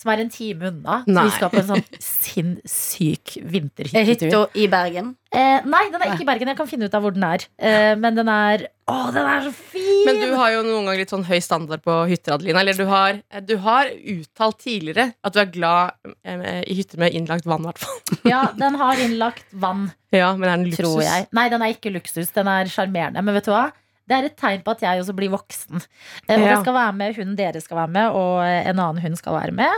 Som 0.00 0.10
er 0.12 0.20
en 0.24 0.30
time 0.32 0.68
unna. 0.72 0.96
Så 1.06 1.22
vi 1.28 1.30
skal 1.36 1.50
på 1.52 1.60
en 1.62 1.68
sånn 1.68 1.84
sinnssyk 2.02 3.36
Er 3.38 3.48
vinterhyttetur. 3.54 4.26
hytta 4.26 4.40
i 4.58 4.66
Bergen. 4.72 5.12
Eh, 5.34 5.60
nei, 5.66 5.82
den 5.90 6.02
er 6.02 6.12
ikke 6.12 6.24
i 6.24 6.28
Bergen. 6.28 6.50
Jeg 6.50 6.58
kan 6.58 6.68
finne 6.70 6.88
ut 6.88 6.94
av 6.94 7.02
hvor 7.04 7.14
den 7.14 7.24
er. 7.26 7.44
Eh, 7.58 7.94
men 7.98 8.14
den 8.18 8.28
er 8.30 8.66
Å, 8.90 8.96
den 9.14 9.24
er 9.24 9.46
så 9.46 9.52
fin! 9.54 10.02
Men 10.04 10.18
du 10.20 10.34
har 10.36 10.50
jo 10.52 10.62
noen 10.66 10.84
ganger 10.84 11.00
litt 11.00 11.12
sånn 11.14 11.24
høy 11.24 11.38
standard 11.40 11.80
på 11.86 11.94
hytter, 12.10 12.34
Adelina. 12.36 12.60
Eller 12.60 12.76
du 12.76 12.84
har, 12.90 13.20
du 13.48 13.54
har 13.64 13.88
uttalt 13.88 14.58
tidligere 14.60 15.06
at 15.24 15.32
du 15.32 15.40
er 15.40 15.48
glad 15.54 15.94
eh, 16.26 16.60
i 16.68 16.76
hytter 16.76 17.00
med 17.00 17.14
innlagt 17.16 17.46
vann, 17.48 17.64
i 17.64 17.70
hvert 17.70 17.80
fall. 17.86 18.02
Ja, 18.34 18.42
den 18.58 18.76
har 18.80 19.00
innlagt 19.00 19.46
vann, 19.52 19.88
Ja, 20.12 20.34
men 20.36 20.48
er 20.50 20.58
den 20.58 20.66
luksus? 20.68 20.82
tror 20.84 21.00
jeg. 21.06 21.26
Nei, 21.32 21.48
den 21.54 21.62
er 21.64 21.72
ikke 21.78 21.94
luksus. 21.94 22.28
Den 22.36 22.50
er 22.50 22.68
sjarmerende. 22.70 23.22
Men 23.24 23.38
vet 23.38 23.48
du 23.48 23.54
hva? 23.54 23.70
Det 24.04 24.12
er 24.18 24.26
et 24.28 24.34
tegn 24.36 24.60
på 24.60 24.72
at 24.74 24.82
jeg 24.84 25.00
også 25.00 25.14
blir 25.16 25.30
voksen. 25.32 25.80
Eh, 26.28 26.34
og 26.36 26.42
Ja. 26.44 26.54
det 26.54 26.58
skal 26.60 26.74
være 26.76 26.92
med 26.92 27.14
hunden 27.16 27.36
dere 27.38 27.60
skal 27.64 27.76
være 27.78 27.88
med, 27.88 28.10
og 28.12 28.44
en 28.44 28.78
annen 28.78 29.00
hund 29.00 29.16
skal 29.16 29.32
være 29.32 29.52
med. 29.56 29.70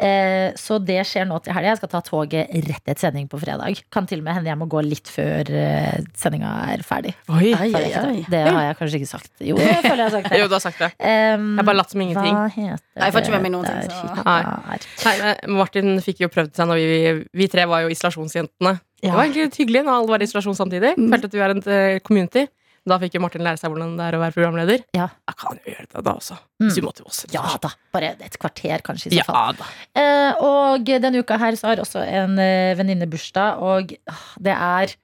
Eh, 0.00 0.52
så 0.56 0.78
det 0.80 1.02
skjer 1.06 1.26
nå 1.28 1.36
til 1.44 1.52
helga. 1.52 1.68
Jeg 1.74 1.76
skal 1.82 1.90
ta 1.92 2.00
toget 2.00 2.48
rett 2.48 2.80
etter 2.88 2.98
sending 3.04 3.28
på 3.28 3.38
fredag. 3.42 3.76
Kan 3.92 4.06
til 4.08 4.18
og 4.22 4.24
med 4.24 4.34
hende 4.38 4.48
jeg 4.48 4.56
må 4.58 4.66
gå 4.72 4.80
litt 4.82 5.06
før 5.12 5.44
eh, 5.52 6.00
sendinga 6.16 6.54
er 6.72 6.82
ferdig. 6.86 7.12
Oi. 7.28 7.52
oi, 7.52 7.68
oi. 7.74 8.24
Det 8.28 8.40
har 8.48 8.62
jeg 8.70 8.78
kanskje 8.80 9.00
ikke 9.02 9.10
sagt. 9.12 9.30
Jo, 9.44 9.56
jeg 9.60 9.82
føler 9.84 10.00
jeg 10.00 10.08
har 10.10 10.16
sagt. 10.16 10.32
Jo, 10.40 10.48
du 10.48 10.56
har 10.56 10.64
sagt 10.64 10.78
det. 10.80 10.90
Um, 10.98 11.54
Jeg 11.54 11.60
har 11.60 11.68
bare 11.68 11.76
latt 11.76 11.90
som 11.92 12.00
ingenting. 12.00 12.34
Hva 12.34 12.48
heter 12.56 12.80
Nei, 12.96 13.04
jeg 13.04 13.12
får 13.14 13.20
ikke 13.26 13.36
med 13.36 13.42
meg 13.44 13.52
noen 13.52 13.64
det 13.68 13.76
ting, 13.84 13.90
så- 13.90 14.24
Nei. 14.24 14.80
Nei, 15.04 15.36
Martin 15.60 16.00
fikk 16.00 16.20
jo 16.24 16.28
prøvd 16.32 16.54
seg 16.56 16.66
når 16.72 16.80
vi, 16.80 17.24
vi 17.36 17.46
tre 17.52 17.66
var 17.68 17.84
jo 17.84 17.88
isolasjonsjentene. 17.92 18.78
Det 19.04 19.12
var 19.12 19.26
egentlig 19.26 19.44
litt 19.50 19.56
hyggelig 19.60 19.84
når 19.84 19.98
alle 20.00 20.08
var 20.08 20.22
i 20.24 20.24
isolasjon 20.24 20.56
samtidig. 20.56 20.94
Følte 20.96 21.28
at 21.28 21.34
vi 21.36 21.42
er 21.44 21.52
en 21.52 21.62
eh, 21.68 21.98
community. 22.00 22.46
Da 22.84 22.98
fikk 23.00 23.14
jo 23.16 23.22
Martin 23.24 23.44
lære 23.44 23.56
seg 23.60 23.72
hvordan 23.72 23.94
det 23.96 24.04
er 24.04 24.16
å 24.18 24.20
være 24.20 24.34
programleder. 24.36 24.82
Ja. 24.96 25.06
Jeg 25.30 25.38
kan 25.40 25.56
jo 25.60 25.72
gjøre 25.72 25.86
det 25.88 26.02
da 26.04 26.12
også. 26.18 26.36
Mm. 26.60 26.66
Hvis 26.66 26.76
vi 26.76 26.84
må 26.84 26.92
til. 26.96 27.06
Ja 27.32 27.44
da. 27.62 27.70
Bare 27.96 28.10
et 28.26 28.36
kvarter, 28.40 28.84
kanskje. 28.84 29.12
I 29.14 29.22
så 29.22 29.24
fall. 29.30 29.62
Ja. 29.62 29.70
Eh, 30.02 30.42
og 30.44 30.84
denne 30.92 31.22
uka 31.24 31.38
her 31.40 31.56
så 31.56 31.70
har 31.70 31.80
også 31.80 32.04
en 32.04 32.36
eh, 32.42 32.74
venninne 32.76 33.08
bursdag, 33.08 33.62
og 33.64 33.96
ah, 34.12 34.26
det 34.44 34.52
er 34.58 34.94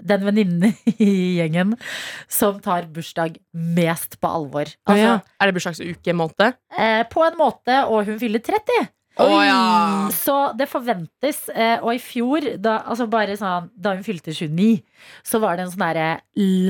den 0.00 0.22
venninnen 0.24 0.70
i 1.00 1.10
gjengen 1.40 1.74
som 2.28 2.60
tar 2.64 2.86
bursdag 2.92 3.36
mest 3.52 4.18
på 4.20 4.28
alvor. 4.28 4.68
Altså, 4.88 5.00
ja. 5.00 5.18
Er 5.40 5.48
det 5.50 5.56
bursdagsuke-måned? 5.56 6.56
eh, 6.76 7.02
på 7.08 7.24
en 7.24 7.36
måte, 7.40 7.82
og 7.88 8.08
hun 8.08 8.20
fyller 8.20 8.44
30. 8.44 8.88
Å, 9.18 9.26
ja. 9.42 9.62
Så 10.14 10.34
det 10.56 10.68
forventes. 10.70 11.42
Eh, 11.50 11.82
og 11.82 11.92
i 11.96 12.00
fjor, 12.02 12.46
da, 12.62 12.76
altså 12.88 13.08
bare 13.10 13.34
sånn, 13.36 13.66
da 13.74 13.96
hun 13.96 14.04
fylte 14.06 14.32
29, 14.32 14.68
så 15.26 15.40
var 15.42 15.58
det 15.58 15.66
en 15.66 15.72
sånn 15.72 16.20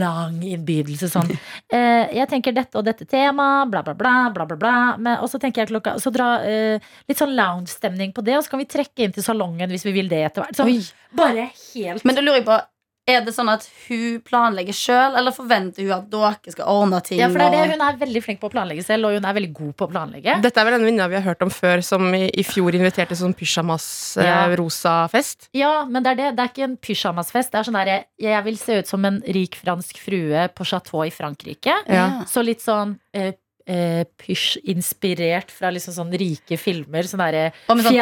lang 0.01 0.39
innbydelse 0.47 1.11
sånn 1.11 1.31
eh, 1.77 2.09
Jeg 2.15 2.29
tenker 2.31 2.55
dette 2.57 2.79
og 2.79 2.87
dette 2.87 3.05
tema, 3.11 3.67
bla, 3.71 3.83
bla, 3.87 3.95
bla, 3.99 4.15
bla, 4.35 4.47
bla, 4.49 4.59
bla. 4.59 4.75
Men, 4.97 5.21
og 5.21 5.31
så 5.31 5.41
tenker 5.43 5.65
jeg 5.65 5.73
klokka 5.73 5.97
Så 6.03 6.13
dra 6.15 6.33
eh, 6.47 6.91
litt 7.11 7.21
sånn 7.21 7.37
lounge-stemning 7.37 8.15
på 8.17 8.25
det, 8.27 8.39
og 8.39 8.47
så 8.47 8.55
kan 8.55 8.65
vi 8.65 8.71
trekke 8.71 9.07
inn 9.07 9.15
til 9.15 9.27
salongen 9.27 9.71
hvis 9.71 9.87
vi 9.89 9.95
vil 10.01 10.11
det 10.11 10.25
etter 10.31 10.47
hvert. 10.47 10.57
Så, 10.57 10.95
bare 11.17 11.51
helt 11.53 12.07
Men 12.07 12.17
da 12.17 12.25
lurer 12.25 12.41
jeg 12.41 12.49
på 12.49 12.61
Er 13.11 13.21
det 13.27 13.33
sånn 13.35 13.51
at 13.53 13.65
hun 13.87 14.21
planlegger 14.27 14.75
sjøl, 14.77 15.13
eller 15.19 15.33
forventer 15.35 15.83
hun 15.85 15.93
at 15.97 16.07
dere 16.13 16.53
skal 16.55 16.67
ordne 16.71 17.01
ting? 17.07 17.19
Ja, 17.21 17.29
for 17.33 17.39
det 17.43 17.47
er 17.49 17.55
det. 17.57 17.65
Hun 17.75 17.85
er 17.87 18.01
veldig 18.01 18.23
flink 18.25 18.39
på 18.43 18.49
å 18.51 18.55
planlegge 18.55 18.85
selv, 18.87 19.03
og 19.09 19.13
hun 19.19 19.27
er 19.27 19.37
veldig 19.37 19.55
god 19.57 19.75
på 19.77 19.83
å 19.87 19.93
planlegge. 19.93 20.33
Dette 20.45 20.59
er 20.63 20.67
vel 20.69 20.77
en 20.79 20.87
venninne 20.87 21.11
vi 21.13 21.19
har 21.19 21.27
hørt 21.27 21.45
om 21.47 21.53
før, 21.55 21.79
som 21.87 22.03
i, 22.17 22.19
i 22.31 22.45
fjor 22.47 22.71
inviterte 22.79 23.15
sånn 23.19 23.37
pysjamas-rosa-fest. 23.39 25.39
Ja, 25.59 25.75
men 25.89 26.01
det 26.07 26.11
er 26.15 26.19
det. 26.23 26.31
Det 26.39 26.45
er 26.45 26.51
ikke 26.55 26.69
en 26.69 26.81
pysjamasfest. 26.89 27.53
Det 27.53 27.59
er 27.61 27.69
sånn 27.69 27.81
derre 27.81 27.99
Jeg 28.21 28.41
vil 28.47 28.59
se 28.61 28.73
ut 28.81 28.89
som 28.91 29.01
en 29.09 29.19
rik 29.37 29.55
fransk 29.61 29.95
frue 30.01 30.41
på 30.55 30.63
chateau 30.69 31.01
i 31.07 31.15
Frankrike. 31.15 31.75
Ja. 31.91 32.07
Så 32.31 32.39
litt 32.47 32.63
sånn 32.65 32.91
eh, 33.17 33.33
eh, 33.67 34.05
pysj-inspirert 34.21 35.51
fra 35.55 35.71
liksom 35.73 35.95
sånn 35.97 36.13
rike 36.21 36.57
filmer. 36.61 37.07
Sånn 37.09 37.23
derre 37.23 37.51
Og 37.69 37.77
med 37.79 37.87
sånn. 37.87 37.97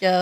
Ja. 0.00 0.14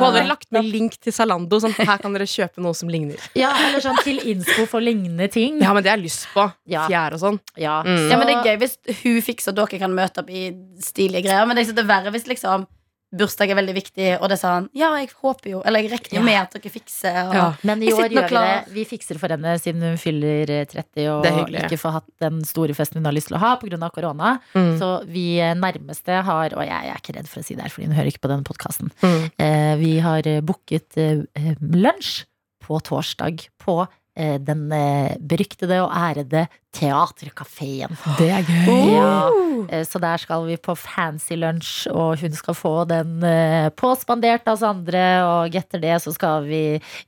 Hun 0.00 0.06
hadde 0.06 0.24
lagt 0.28 0.50
med 0.54 0.64
link 0.68 0.98
til 1.00 1.14
Zalando. 1.16 1.60
Sånn, 1.62 1.74
her 1.78 1.98
kan 2.02 2.12
dere 2.16 2.28
kjøpe 2.30 2.62
noe 2.64 2.74
som 2.76 2.90
ligner. 2.92 3.20
Ja, 3.38 3.52
eller 3.66 3.82
sånn 3.84 3.98
til 4.04 4.20
innspo 4.32 4.66
for 4.70 4.84
lignende 4.84 5.28
ting. 5.32 5.60
Ja, 5.62 5.72
men 5.76 5.82
det 5.84 5.92
har 5.92 5.98
jeg 6.00 6.08
lyst 6.08 6.26
på. 6.34 6.46
Ja. 6.70 6.86
Fjær 6.90 7.16
og 7.18 7.22
sånn. 7.22 7.40
Ja, 7.56 7.82
Mm. 7.86 8.10
Ja, 8.10 8.16
men 8.18 8.26
Det 8.26 8.34
er 8.36 8.44
gøy 8.44 8.58
hvis 8.62 8.78
hun 9.02 9.20
fikser 9.22 9.52
og 9.52 9.56
dere 9.60 9.78
kan 9.78 9.92
møte 9.94 10.18
opp 10.22 10.30
i 10.30 10.48
stilige 10.82 11.22
greier. 11.26 11.46
Men 11.46 11.56
det 11.56 11.68
er 11.68 11.72
det 11.76 11.84
er 11.84 11.90
verre 11.90 12.10
hvis 12.14 12.26
liksom 12.26 12.66
bursdag 13.14 13.50
er 13.52 13.56
veldig 13.60 13.74
viktig, 13.76 14.06
og 14.20 14.28
det 14.28 14.38
sa 14.40 14.54
han. 14.56 14.68
Ja, 14.74 14.88
jeg 14.98 15.10
håper 15.22 15.50
jo 15.50 15.62
Eller 15.64 15.80
jeg 15.84 15.90
regner 15.92 16.10
jo 16.10 16.20
Ja. 16.20 16.24
med 16.26 16.40
at 16.40 16.52
dere 16.56 16.72
fikser. 16.72 17.28
Og, 17.28 17.34
Ja. 17.34 17.44
Men 17.62 17.82
i 17.82 17.92
år 17.92 18.08
gjør 18.10 18.28
vi 18.28 18.34
det. 18.34 18.74
Vi 18.74 18.84
fikser 18.84 19.18
for 19.18 19.28
henne 19.28 19.58
siden 19.62 19.80
hun 19.82 19.96
fyller 19.96 20.50
eh, 20.50 20.64
30 20.66 21.08
og 21.08 21.24
ikke 21.48 21.78
får 21.78 21.92
hatt 21.92 22.08
den 22.20 22.42
store 22.44 22.74
festen 22.74 22.98
hun 22.98 23.04
har 23.04 23.12
lyst 23.14 23.28
til 23.28 23.36
å 23.36 23.40
ha 23.40 23.56
pga. 23.56 23.90
korona. 23.92 24.40
Mm. 24.54 24.78
Så 24.78 25.06
vi 25.06 25.38
nærmeste 25.38 26.22
har 26.24 26.52
Og 26.56 26.62
jeg, 26.66 26.68
jeg 26.68 26.90
er 26.90 26.98
ikke 27.00 27.16
redd 27.16 27.28
for 27.28 27.40
å 27.40 27.44
si 27.44 27.54
det 27.54 27.62
her, 27.62 27.70
fordi 27.70 27.86
hun 27.86 27.96
hører 27.96 28.10
ikke 28.12 28.24
på 28.26 28.28
denne 28.28 28.44
podkasten. 28.44 28.90
Mm. 29.02 29.30
Eh, 29.38 29.76
vi 29.76 29.98
har 30.00 30.26
eh, 30.26 30.40
booket 30.40 30.96
eh, 30.98 31.22
eh, 31.36 31.54
lunsj 31.60 32.24
på 32.66 32.80
torsdag 32.82 33.46
på 33.62 33.86
eh, 34.16 34.38
den 34.38 34.72
eh, 34.72 35.16
beryktede 35.20 35.78
og 35.84 35.92
ærede 35.94 36.48
Teaterkafeen. 36.76 37.96
Det 38.18 38.28
er 38.30 38.44
gøy. 38.46 38.90
Ja, 38.92 39.30
eh, 39.72 39.84
så 39.88 40.00
der 40.02 40.20
skal 40.20 40.44
vi 40.46 40.56
på 40.60 40.74
fancy 40.78 41.36
lunsj, 41.38 41.86
og 41.92 42.18
hun 42.20 42.34
skal 42.36 42.56
få 42.58 42.72
den 42.90 43.22
eh, 43.24 43.68
påspandert 43.78 44.46
av 44.48 44.56
oss 44.58 44.64
andre. 44.66 45.04
Og 45.26 45.56
etter 45.56 45.80
det 45.82 45.96
så 46.04 46.12
skal 46.14 46.44
vi 46.48 46.62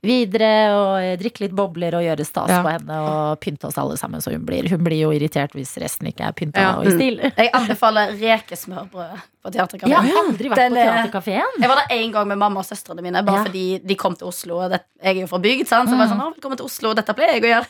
videre 0.05 0.51
og 0.75 0.93
eh, 1.03 1.15
drikke 1.21 1.45
litt 1.45 1.55
bobler 1.57 1.99
og 1.99 2.05
gjøre 2.07 2.25
stas 2.27 2.49
Ja. 2.49 2.61
på 2.65 2.73
henne 2.73 2.99
og 3.05 3.39
pynte 3.43 3.69
oss 3.69 3.77
alle 3.81 3.97
sammen. 4.01 4.21
Så 4.25 4.33
hun 4.33 4.45
blir, 4.47 4.67
hun 4.73 4.83
blir 4.85 5.03
jo 5.05 5.11
irritert 5.15 5.53
hvis 5.57 5.75
resten 5.81 6.09
ikke 6.11 6.25
er 6.31 6.37
pynta 6.37 6.59
Ja. 6.65 6.71
og 6.79 6.87
i 6.89 6.95
stil. 6.95 7.19
Jeg 7.29 7.51
anbefaler 7.53 8.15
rekesmørbrød 8.19 9.19
på 9.39 9.51
Teaterkafeen. 9.55 9.93
Jeg 9.93 10.11
har 10.13 10.25
aldri 10.25 10.49
vært 10.51 10.59
Den 10.59 10.73
på 10.73 10.79
er- 10.81 10.89
Teaterkafeen. 10.89 11.59
Jeg 11.61 11.69
var 11.71 11.75
der 11.83 11.95
en 11.95 12.11
gang 12.11 12.27
med 12.27 12.37
mamma 12.41 12.59
og 12.59 12.65
søstrene 12.67 13.01
mine, 13.05 13.21
bare 13.23 13.37
Ja. 13.37 13.43
fordi 13.45 13.79
de 13.87 13.95
kom 13.95 14.15
til 14.15 14.27
Oslo. 14.27 14.57
Og 14.65 14.71
jeg 14.71 14.81
er 15.15 15.21
jo 15.21 15.27
fra 15.27 15.39
bygd, 15.39 15.67
sant? 15.67 15.87
så 15.89 15.95
jeg 15.95 15.99
var 15.99 16.07
Mm. 16.09 16.11
sånn, 16.11 16.25
å, 16.25 16.33
velkommen 16.35 16.57
til 16.57 16.65
Oslo, 16.65 16.93
dette 16.93 17.13
pleier 17.15 17.39
jeg 17.39 17.43
å 17.43 17.53
gjøre. 17.53 17.67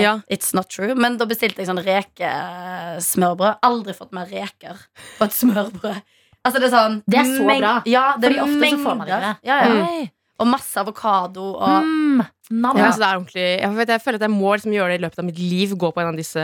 Ja. 0.04 0.18
It's 0.28 0.52
not 0.54 0.68
true. 0.68 0.94
Men 1.04 1.18
da 1.20 1.26
bestilte 1.28 1.60
jeg 1.60 1.68
sånn 1.68 1.82
rekesmørbrød. 1.84 3.60
Aldri 3.68 3.94
fått 3.96 4.14
mer 4.16 4.30
reker 4.30 4.78
på 5.18 5.28
et 5.28 5.36
smørbrød. 5.36 5.98
Altså 6.44 6.60
Det 6.60 6.68
er 6.68 6.72
sånn 6.72 6.96
Det 7.08 7.18
er 7.20 7.28
så 7.28 7.44
bra. 7.48 7.72
Ja, 7.88 8.04
det 8.20 8.30
Fordi 8.30 8.38
er 8.38 8.44
ofte 8.44 8.70
så 8.70 8.78
får 8.84 8.98
man 9.00 9.08
ikke 9.08 9.20
det. 9.24 9.32
Ja, 9.48 9.58
ja. 9.64 9.84
Oi. 9.84 10.10
Og 10.42 10.48
masse 10.50 10.74
avokado 10.80 11.52
og 11.54 11.84
Mm, 11.84 12.24
nam. 12.50 12.76
Ja, 12.76 12.90
så 12.90 12.98
det 12.98 13.06
er 13.06 13.18
ordentlig 13.18 13.44
jeg, 13.60 13.70
vet, 13.76 13.88
jeg 13.88 14.02
føler 14.02 14.16
at 14.18 14.24
jeg 14.26 14.30
må 14.34 14.50
liksom 14.54 14.72
gjøre 14.74 14.88
det 14.90 14.96
i 14.98 15.02
løpet 15.04 15.18
av 15.22 15.24
mitt 15.28 15.38
liv. 15.38 15.70
Gå 15.78 15.90
på 15.94 16.00
en 16.02 16.08
av 16.10 16.16
disse 16.18 16.42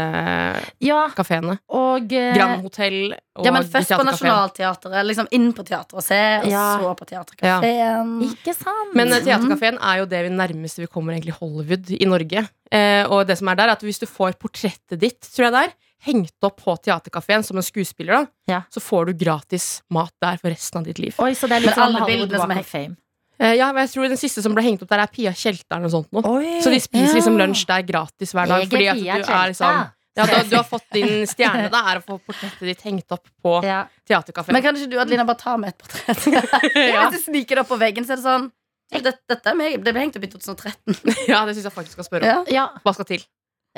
Ja, 0.80 1.08
kafeene. 1.16 1.58
og 1.68 2.12
eh, 2.12 2.32
Grand 2.36 2.62
Hotell 2.62 3.12
og 3.36 3.44
Ja, 3.44 3.50
men 3.52 3.64
først 3.64 3.90
på. 3.90 4.04
Nationaltheatret. 4.06 5.06
Liksom 5.10 5.28
inn 5.32 5.52
på 5.52 5.64
teateret 5.66 5.94
og 5.98 6.02
se, 6.06 6.20
og 6.44 6.46
Ja. 6.50 6.78
så 6.78 6.94
på 6.96 7.06
Teaterkafeen. 7.10 8.14
Ikke 8.30 8.54
sant? 8.54 8.94
Men 8.94 9.12
eh, 9.12 9.20
er 9.20 9.98
jo 9.98 10.06
det 10.06 10.22
vi 10.22 10.30
nærmeste 10.34 10.80
vi 10.80 10.86
kommer 10.86 11.12
egentlig 11.14 11.34
Hollywood 11.40 11.90
i 11.90 12.04
Norge. 12.06 12.48
Eh, 12.70 13.04
og 13.10 13.26
det 13.26 13.38
som 13.38 13.48
er 13.48 13.56
der, 13.56 13.68
er 13.68 13.72
at 13.72 13.82
hvis 13.82 13.98
du 13.98 14.06
får 14.06 14.38
portrettet 14.38 14.98
ditt, 15.00 15.20
tror 15.20 15.50
jeg 15.50 15.52
det 15.52 15.62
er, 15.66 15.72
hengt 16.06 16.32
opp 16.46 16.62
på 16.62 16.78
Teatercaféen 16.80 17.42
som 17.44 17.56
en 17.58 17.62
skuespiller, 17.66 18.22
da, 18.22 18.26
Ja. 18.48 18.62
så 18.72 18.80
får 18.80 19.06
du 19.06 19.24
gratis 19.24 19.82
mat 19.90 20.12
der 20.22 20.38
for 20.38 20.48
resten 20.48 20.78
av 20.78 20.84
ditt 20.84 20.98
liv. 20.98 21.14
Oi, 21.18 21.32
så 21.34 21.46
det 21.48 21.58
er 21.58 21.60
litt 21.66 21.76
Men 21.76 21.92
sånn 21.92 21.96
alle 21.96 22.06
bildene 22.06 22.38
som 22.40 22.50
er 22.50 22.62
Fame. 22.62 22.96
Eh, 23.40 23.54
ja, 23.56 23.70
men 23.72 23.86
jeg 23.86 23.94
tror 23.94 24.10
Den 24.12 24.20
siste 24.20 24.42
som 24.44 24.52
ble 24.56 24.64
hengt 24.66 24.82
opp 24.84 24.90
der, 24.92 25.00
er 25.06 25.10
Pia 25.12 25.32
Tjelta 25.32 25.78
eller 25.78 25.86
noe 25.88 25.94
sånt. 25.94 26.10
Nå. 26.12 26.20
Oi, 26.28 26.58
Så 26.60 26.72
de 26.72 26.80
spiser 26.82 27.08
ja. 27.08 27.16
liksom 27.20 27.38
lunsj 27.40 27.64
der 27.70 27.86
gratis 27.88 28.34
hver 28.36 28.50
dag. 28.50 28.66
Fordi 28.68 28.90
at 28.92 29.00
du 29.00 29.32
er 29.32 29.50
liksom 29.54 29.80
ja, 30.18 30.26
du, 30.26 30.48
du 30.50 30.56
har 30.58 30.66
fått 30.66 30.88
din 30.92 31.22
stjerne, 31.30 31.68
da, 31.72 31.80
er 31.92 32.00
å 32.00 32.04
få 32.04 32.16
portrettet 32.18 32.66
ditt 32.66 32.80
hengt 32.84 33.14
opp 33.14 33.28
på 33.40 33.60
Ja. 33.64 33.84
teaterkafeen. 34.10 34.52
Men 34.56 34.64
kan 34.64 34.76
ikke 34.76 34.90
du 34.90 34.98
Adelina, 35.00 35.24
bare 35.24 35.38
ta 35.40 35.54
med 35.56 35.70
et 35.72 35.78
portrett? 35.80 36.26
Ja. 36.90 37.06
Hvis 37.08 37.20
du 37.22 37.30
sniker 37.30 37.56
det 37.56 37.62
opp 37.64 37.70
på 37.70 37.78
veggen, 37.80 38.04
så 38.04 38.16
er 38.16 38.20
det 38.20 38.26
sånn 38.26 38.48
dette, 38.90 39.04
det, 39.06 39.14
Dette 39.30 39.52
er 39.52 39.56
meg. 39.56 39.76
Det 39.86 39.94
ble 39.94 40.02
hengt 40.02 40.18
opp 40.18 40.26
i 40.26 40.32
2013. 40.34 40.98
Ja, 41.30 41.44
det 41.46 41.54
syns 41.56 41.68
jeg 41.70 41.76
faktisk 41.76 41.94
skal 41.96 42.08
spørre 42.10 42.34
om. 42.40 42.50
Ja. 42.50 42.66
Ja, 42.66 42.82
Hva 42.84 42.92
skal 42.98 43.06
til? 43.12 43.24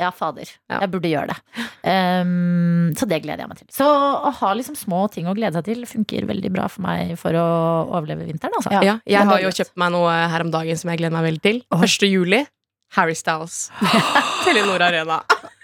Ja, 0.00 0.08
fader. 0.16 0.48
Ja. 0.70 0.78
Jeg 0.80 0.90
burde 0.94 1.10
gjøre 1.10 1.34
det. 1.34 1.64
Um, 1.84 2.92
så 2.96 3.08
det 3.10 3.18
gleder 3.24 3.44
jeg 3.44 3.50
meg 3.50 3.60
til. 3.60 3.68
Så 3.76 3.86
å 3.86 4.32
ha 4.38 4.52
liksom 4.56 4.76
små 4.78 5.04
ting 5.12 5.28
å 5.28 5.34
glede 5.36 5.58
seg 5.58 5.68
til 5.68 5.84
funker 5.88 6.24
veldig 6.30 6.52
bra 6.54 6.68
for 6.72 6.84
meg 6.86 7.12
for 7.20 7.36
å 7.36 7.46
overleve 7.90 8.24
vinteren. 8.30 8.56
Altså. 8.56 8.72
Ja. 8.72 8.82
Ja, 8.86 8.96
jeg 9.04 9.28
har 9.28 9.44
jo 9.44 9.52
kjøpt 9.52 9.76
meg 9.82 9.92
noe 9.94 10.16
her 10.32 10.46
om 10.46 10.52
dagen 10.54 10.80
som 10.80 10.92
jeg 10.92 11.02
gleder 11.02 11.16
meg 11.18 11.28
veldig 11.28 11.44
til. 11.44 11.62
Oi. 11.76 11.84
1. 11.88 12.08
juli. 12.08 12.42
Harry 12.92 13.16
Styles. 13.16 13.70
Telenor 14.44 14.84
Arena. 14.84 15.22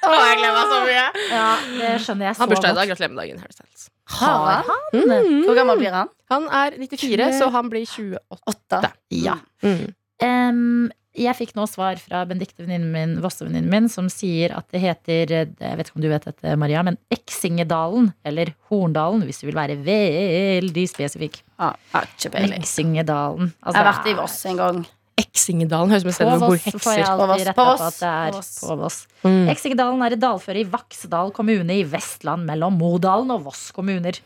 Å, 0.09 0.13
jeg 0.15 0.37
gleder 0.41 0.55
meg 0.55 0.71
så 0.71 0.79
mye! 0.85 1.07
Ja, 1.29 1.49
det 1.77 1.89
skjønner 2.05 2.29
jeg 2.31 2.37
så 2.37 2.45
Han 2.45 2.53
bursdag 2.53 2.71
i 2.71 2.79
dag. 2.79 2.91
Gratulerer 2.93 3.13
med 3.13 3.21
dagen, 3.21 3.41
Harry 3.43 3.57
Styles. 3.57 3.89
Har 4.19 4.65
han? 4.65 4.85
Mm. 4.95 5.43
Hvor 5.45 5.59
gammel 5.59 5.81
blir 5.81 5.93
han? 5.93 6.13
Han 6.33 6.47
er 6.49 6.79
94, 6.81 7.29
så 7.37 7.51
han 7.53 7.69
blir 7.73 7.85
28. 7.85 8.39
8. 8.55 8.93
Ja. 9.13 9.37
Mm. 9.65 9.85
Um, 10.25 10.89
jeg 11.25 11.37
fikk 11.39 11.55
nå 11.59 11.65
svar 11.71 11.99
fra 12.03 12.23
Benedicte, 12.29 12.63
venninnen 12.63 12.91
min, 12.93 13.17
Vosse-venninnen 13.25 13.71
min, 13.73 13.89
som 13.93 14.11
sier 14.13 14.55
at 14.57 14.69
det 14.75 14.83
heter 14.83 15.33
Jeg 15.35 15.79
vet 15.79 15.89
ikke 15.89 15.99
om 15.99 16.05
du 16.05 16.11
vet 16.13 16.29
dette, 16.29 16.55
Maria, 16.61 16.85
men 16.87 16.99
Eksingedalen, 17.15 18.13
eller 18.29 18.53
Horndalen, 18.71 19.25
hvis 19.29 19.43
du 19.43 19.49
vil 19.49 19.59
være 19.59 19.79
veldig 19.85 20.87
spesifikk. 20.91 21.43
Peiling. 21.59 22.59
Eksingedalen. 22.61 23.53
Altså, 23.63 23.75
Jeg 23.75 23.83
har 23.83 23.91
vært 23.93 24.13
i 24.13 24.17
Voss 24.19 24.39
en 24.49 24.63
gang. 24.63 24.85
Eksingedalen 25.19 25.91
høres 25.91 26.05
ut 26.05 26.13
som 26.13 26.13
et 26.13 26.19
sted 26.19 26.45
hvor 26.45 26.61
hekser 26.63 26.83
får 26.85 26.95
jeg 26.95 27.07
hekser. 27.07 27.17
På 27.19 27.25
Voss, 27.27 27.33
alltid 27.33 27.49
retta 27.49 27.65
på 27.65 27.89
at 27.89 27.99
det 27.99 28.13
er 28.13 28.69
på 28.69 28.77
Voss. 28.83 28.99
Mm. 29.25 29.49
Eksingedalen 29.55 30.05
er 30.07 30.15
et 30.15 30.23
dalføre 30.23 30.63
i 30.63 30.69
Vaksdal 30.77 31.33
kommune 31.35 31.81
i 31.81 31.83
Vestland 31.97 32.47
mellom 32.47 32.79
Modalen 32.79 33.35
og 33.35 33.49
Voss 33.49 33.69
kommuner. 33.75 34.21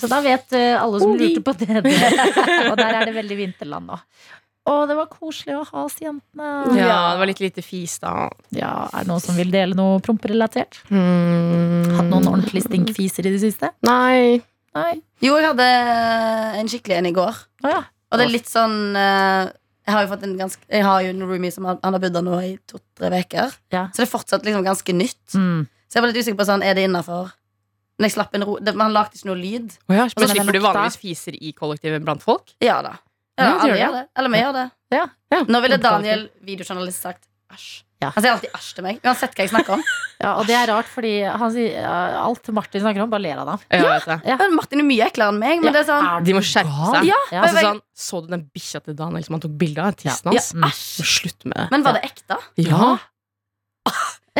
Så 0.00 0.08
da 0.08 0.22
vet 0.24 0.54
eh, 0.56 0.72
alle 0.80 1.00
som 1.02 1.12
lurte 1.12 1.42
på 1.44 1.52
det. 1.60 1.82
det. 1.84 1.96
Og 2.70 2.76
der 2.80 2.94
er 2.94 3.10
det 3.10 3.12
veldig 3.18 3.36
vinterland 3.42 3.90
nå. 3.90 3.98
Og 4.68 4.82
det 4.90 4.96
var 4.98 5.08
koselig 5.08 5.54
å 5.56 5.62
ha 5.64 5.84
oss 5.86 5.96
jentene. 6.02 6.48
Ja, 6.76 7.14
det 7.14 7.20
var 7.22 7.28
litt 7.30 7.40
lite 7.40 7.62
fis, 7.64 7.96
da. 8.02 8.28
Ja, 8.54 8.88
Er 8.92 9.06
det 9.06 9.08
noen 9.08 9.22
som 9.24 9.38
vil 9.38 9.50
dele 9.52 9.76
noe 9.78 10.02
promperelatert? 10.04 10.82
Mm. 10.92 11.96
Hatt 11.96 12.10
noen 12.10 12.28
ordentlig 12.28 12.66
stinkfiser 12.66 13.24
i 13.26 13.32
det 13.34 13.40
siste? 13.42 13.72
Nei. 13.88 14.42
Nei. 14.76 14.92
Jo, 15.24 15.38
jeg 15.40 15.48
hadde 15.48 15.70
en 16.60 16.68
skikkelig 16.70 16.98
en 17.00 17.08
i 17.08 17.14
går. 17.16 17.40
Ah, 17.64 17.72
ja. 17.72 17.80
Og 18.10 18.20
det 18.20 18.26
er 18.26 18.32
litt 18.32 18.48
sånn 18.50 18.96
eh, 18.98 19.48
Jeg 19.86 19.94
har 19.94 20.02
jo 20.02 20.08
fått 20.10 20.24
en 20.26 20.32
ganske 20.38 20.64
Jeg 20.66 20.82
har 20.82 21.02
jo 21.04 21.10
en 21.12 21.20
roomie 21.28 21.52
som 21.54 21.66
han 21.68 21.78
har 21.78 22.00
bodd 22.02 22.14
der 22.16 22.24
nå 22.26 22.38
i 22.42 22.54
to-tre 22.70 23.20
uker. 23.24 23.52
Ja. 23.74 23.84
Så 23.90 24.02
det 24.02 24.08
er 24.08 24.12
fortsatt 24.12 24.46
liksom 24.46 24.66
ganske 24.66 24.94
nytt. 24.94 25.22
Mm. 25.34 25.68
Så 25.88 25.98
jeg 25.98 26.04
var 26.04 26.12
litt 26.12 26.20
usikker 26.22 26.38
på 26.38 26.46
sånn, 26.46 26.62
er 26.66 26.76
det 26.78 26.86
innafor. 26.86 27.32
Men 27.98 28.08
jeg 28.08 28.14
slapp 28.16 28.34
en 28.36 28.46
ro 28.48 28.56
det, 28.62 28.72
han 28.78 28.94
lagde 28.94 29.18
ikke 29.18 29.28
noe 29.28 29.40
lyd. 29.40 29.74
Oh 29.90 29.96
ja, 29.96 30.06
men 30.08 30.30
slipper 30.30 30.56
du 30.56 30.62
vanligvis 30.64 31.00
fiser 31.00 31.36
i 31.36 31.50
kollektivet 31.56 32.04
blant 32.06 32.22
folk? 32.24 32.54
Ja 32.64 32.78
da. 32.86 32.94
Ja, 33.40 33.52
alle 33.64 33.78
gjør 33.80 33.94
det. 33.98 34.04
Eller 34.20 34.32
vi 34.34 34.40
gjør 34.44 34.56
det. 34.56 34.66
Ja. 34.94 35.04
Ja. 35.34 35.44
Nå 35.46 35.60
ville 35.64 35.78
Daniel, 35.82 36.26
videojournalist, 36.46 37.02
sagt 37.06 37.24
æsj. 37.54 37.70
Ja. 38.00 38.08
Han 38.14 38.24
sier 38.24 38.32
alltid 38.32 38.54
æsj 38.56 38.68
til 38.78 38.84
meg, 38.86 39.00
uansett 39.04 39.34
hva 39.36 39.44
jeg 39.44 39.50
snakker 39.52 39.74
om. 39.74 39.82
ja, 40.24 40.30
Og 40.40 40.46
det 40.48 40.54
er 40.56 40.70
rart, 40.70 40.88
fordi 40.88 41.10
han 41.28 41.52
sier 41.52 41.82
uh, 41.84 42.22
alt 42.22 42.48
Martin 42.56 42.80
snakker 42.80 43.04
om, 43.04 43.10
bare 43.12 43.24
ler 43.26 43.42
han 43.42 43.50
av. 43.52 43.66
Ja. 43.68 43.98
Ja. 44.24 44.38
Martin 44.54 44.80
er 44.80 44.88
mye 44.88 45.08
eklere 45.10 45.34
enn 45.34 45.40
meg. 45.42 45.60
Men 45.60 45.68
Ja. 45.68 45.74
det 45.76 45.82
er 45.82 45.88
sånn 45.90 46.24
De 46.24 46.36
må 46.38 46.40
skjerpe 46.40 46.88
seg. 46.94 47.10
Ja, 47.10 47.18
Ja, 47.34 47.42
Altså, 47.44 47.64
sånn, 47.66 47.82
så 48.06 48.22
du 48.24 48.30
den 48.32 48.46
bikkja 48.54 48.80
til 48.86 48.96
Daniel 48.96 49.26
som 49.26 49.36
han 49.36 49.44
tok 49.44 49.56
bilde 49.60 49.84
av? 49.84 49.98
Tissen 50.00 50.32
Ja, 50.32 50.40
hans? 50.64 50.80
Slutt 51.04 51.44
med 51.44 51.58
det. 51.60 51.66
Men 51.74 51.84
var 51.84 51.98
det 51.98 52.04
ekte? 52.08 52.40
Ja. 52.64 52.96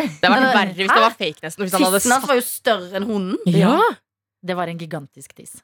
Det 0.00 0.06
hadde 0.22 0.30
vært 0.30 0.54
verre 0.54 0.76
hvis 0.78 0.92
det 0.94 1.02
var 1.02 1.16
fake, 1.18 1.42
nesten. 1.44 1.66
Tissen 1.68 2.14
hans 2.14 2.28
var 2.30 2.38
jo 2.38 2.44
større 2.46 2.96
enn 2.96 3.08
hunden. 3.10 3.36
Ja! 3.50 3.76
Det 4.40 4.56
var 4.56 4.70
en 4.72 4.78
gigantisk 4.80 5.34
tiss. 5.36 5.58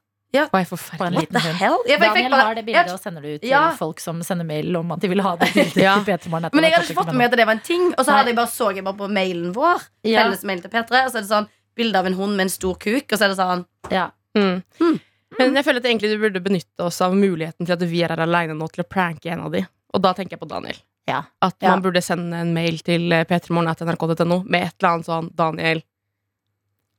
Hva 0.52 0.61
er 0.61 0.66
forferdelig? 0.69 1.21
liten 1.25 1.40
hund. 1.40 1.57
Hell? 1.61 1.76
Ja, 1.88 1.97
for 1.97 2.05
jeg 2.05 2.12
fikk 2.12 2.14
Daniel 2.14 2.31
bare- 2.31 2.47
har 2.47 2.55
det 2.55 2.64
bildet 2.66 2.93
og 2.93 3.00
sender 3.00 3.23
det 3.23 3.35
ut 3.35 3.40
til 3.40 3.50
Ja. 3.50 3.71
folk 3.76 4.00
som 4.00 4.23
sender 4.23 4.45
mail 4.45 4.76
om 4.76 4.93
at 4.93 5.00
de 5.00 5.09
vil 5.09 5.21
ha 5.23 5.37
det 5.37 5.49
bildet. 5.55 5.76
Ja. 5.76 5.95
til 6.02 6.31
Men 6.31 6.43
jeg 6.43 6.73
hadde 6.73 6.85
ikke 6.87 6.95
fått 7.00 7.07
med 7.07 7.16
meg 7.16 7.33
at 7.33 7.37
det 7.37 7.47
var 7.47 7.52
en 7.52 7.61
ting. 7.61 7.95
Og 7.97 8.05
så 8.05 8.11
Nei. 8.11 8.16
hadde 8.19 8.26
jeg 8.28 8.37
bare 8.37 8.52
så 8.52 8.75
jeg 8.75 8.85
bare 8.85 8.95
på 9.00 9.09
mailen 9.09 9.52
vår. 9.55 9.81
Ja. 10.05 10.23
Felles 10.25 10.45
mail 10.45 10.61
til 10.61 10.71
P3 10.71 11.05
Og 11.07 11.12
så 11.12 11.16
er 11.16 11.21
det 11.23 11.31
sånn 11.31 11.49
bilde 11.76 11.97
av 11.97 12.07
en 12.07 12.14
hund 12.14 12.37
med 12.37 12.45
en 12.45 12.49
stor 12.49 12.75
kuk. 12.76 13.12
Og 13.12 13.19
så 13.19 13.25
er 13.25 13.28
det 13.28 13.38
sånn 13.38 13.64
Ja. 13.90 14.11
Mm. 14.37 14.62
Mm. 14.81 15.00
Men 15.38 15.55
jeg 15.55 15.64
føler 15.64 15.76
at 15.78 15.85
egentlig 15.85 16.11
du 16.12 16.19
burde 16.19 16.40
benytte 16.43 16.81
oss 16.81 17.00
av 17.00 17.12
muligheten 17.12 17.66
til 17.66 17.73
at 17.73 17.81
vi 17.81 18.02
er 18.02 18.09
her 18.09 18.21
aleine 18.26 18.55
nå 18.57 18.69
til 18.73 18.85
å 18.85 18.88
pranke 18.88 19.26
en 19.33 19.40
av 19.40 19.50
de. 19.52 19.66
Og 19.95 20.00
da 20.02 20.12
tenker 20.12 20.33
jeg 20.37 20.40
på 20.40 20.49
Daniel. 20.49 20.76
Ja. 21.09 21.23
At 21.43 21.55
Ja. 21.62 21.71
man 21.71 21.83
burde 21.83 22.02
sende 22.02 22.35
en 22.35 22.52
mail 22.55 22.78
til 22.78 23.12
eh, 23.12 23.25
p3morgen.nrk.no 23.25 24.43
med 24.45 24.62
et 24.64 24.75
eller 24.83 24.93
annet 24.95 25.07
sånn 25.07 25.35
Daniel 25.35 25.83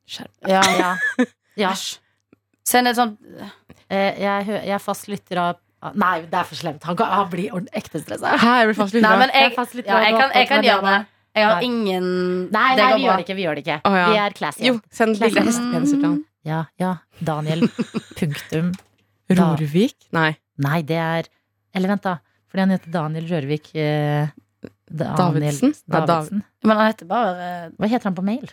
Skjerp 0.07 0.29
Ja, 0.47 0.61
ja. 0.77 0.95
ja. 1.57 1.73
Send 2.67 2.89
et 2.91 2.97
sånt 2.99 3.17
Eh, 3.87 4.17
Jeg, 4.19 4.47
jeg 4.67 4.73
er 4.75 4.81
fast 4.83 5.07
lytter 5.07 5.39
av 5.39 5.93
Nei, 5.95 6.23
det 6.25 6.33
er 6.35 6.43
for 6.49 6.57
slemt. 6.57 6.83
Han, 6.89 6.95
kan- 6.99 7.11
han 7.13 7.27
blir 7.31 7.53
ekte 7.77 8.01
stressa. 8.01 8.33
Jeg, 8.41 8.73
fast 8.75 8.95
Nei, 8.97 9.11
men 9.21 9.29
Jeg 9.31 9.53
jeg, 9.53 9.85
ja, 9.85 9.99
jeg, 10.01 10.15
kan, 10.17 10.31
jeg 10.35 10.47
kan 10.49 10.63
gjøre 10.65 10.81
det. 10.89 10.95
Jeg 11.37 11.45
har 11.45 11.61
ingen 11.63 12.07
Nei, 12.51 12.63
nei, 12.75 12.75
nei, 12.81 12.87
vi 12.97 13.05
gjør 13.05 13.19
det 13.21 13.25
ikke. 13.27 13.35
Vi 13.37 13.45
gjør 13.45 13.55
det 13.59 13.63
ikke. 13.63 13.77
Oh, 13.85 13.95
ja. 13.95 14.07
Vi 14.09 14.17
er 14.23 14.35
classy. 14.39 14.63
Jo, 14.65 14.73
send 14.91 15.21
hestepenser 15.21 15.93
til 16.01 16.03
han. 16.07 16.17
Ja, 16.47 16.63
ja. 16.81 16.91
Daniel. 17.23 17.67
Punktum. 18.17 18.73
Rorvik? 19.29 19.95
Nei. 20.17 20.31
Nei, 20.57 20.81
det 20.87 20.97
er 20.97 21.29
Eller 21.77 21.93
vent, 21.93 22.03
da. 22.07 22.17
Fordi 22.49 22.63
han 22.65 22.73
heter 22.73 22.91
Daniel 22.91 23.27
Rørvik 23.29 23.69
eh, 23.75 24.29
Daniel 24.89 25.17
Davidsen? 25.19 25.73
Nei, 25.87 26.05
Davidsen. 26.09 26.43
Men 26.65 26.79
han 26.81 26.87
heter 26.91 27.09
bare 27.11 27.49
Hva 27.77 27.89
heter 27.91 28.09
han 28.09 28.15
på 28.17 28.23
mail? 28.25 28.49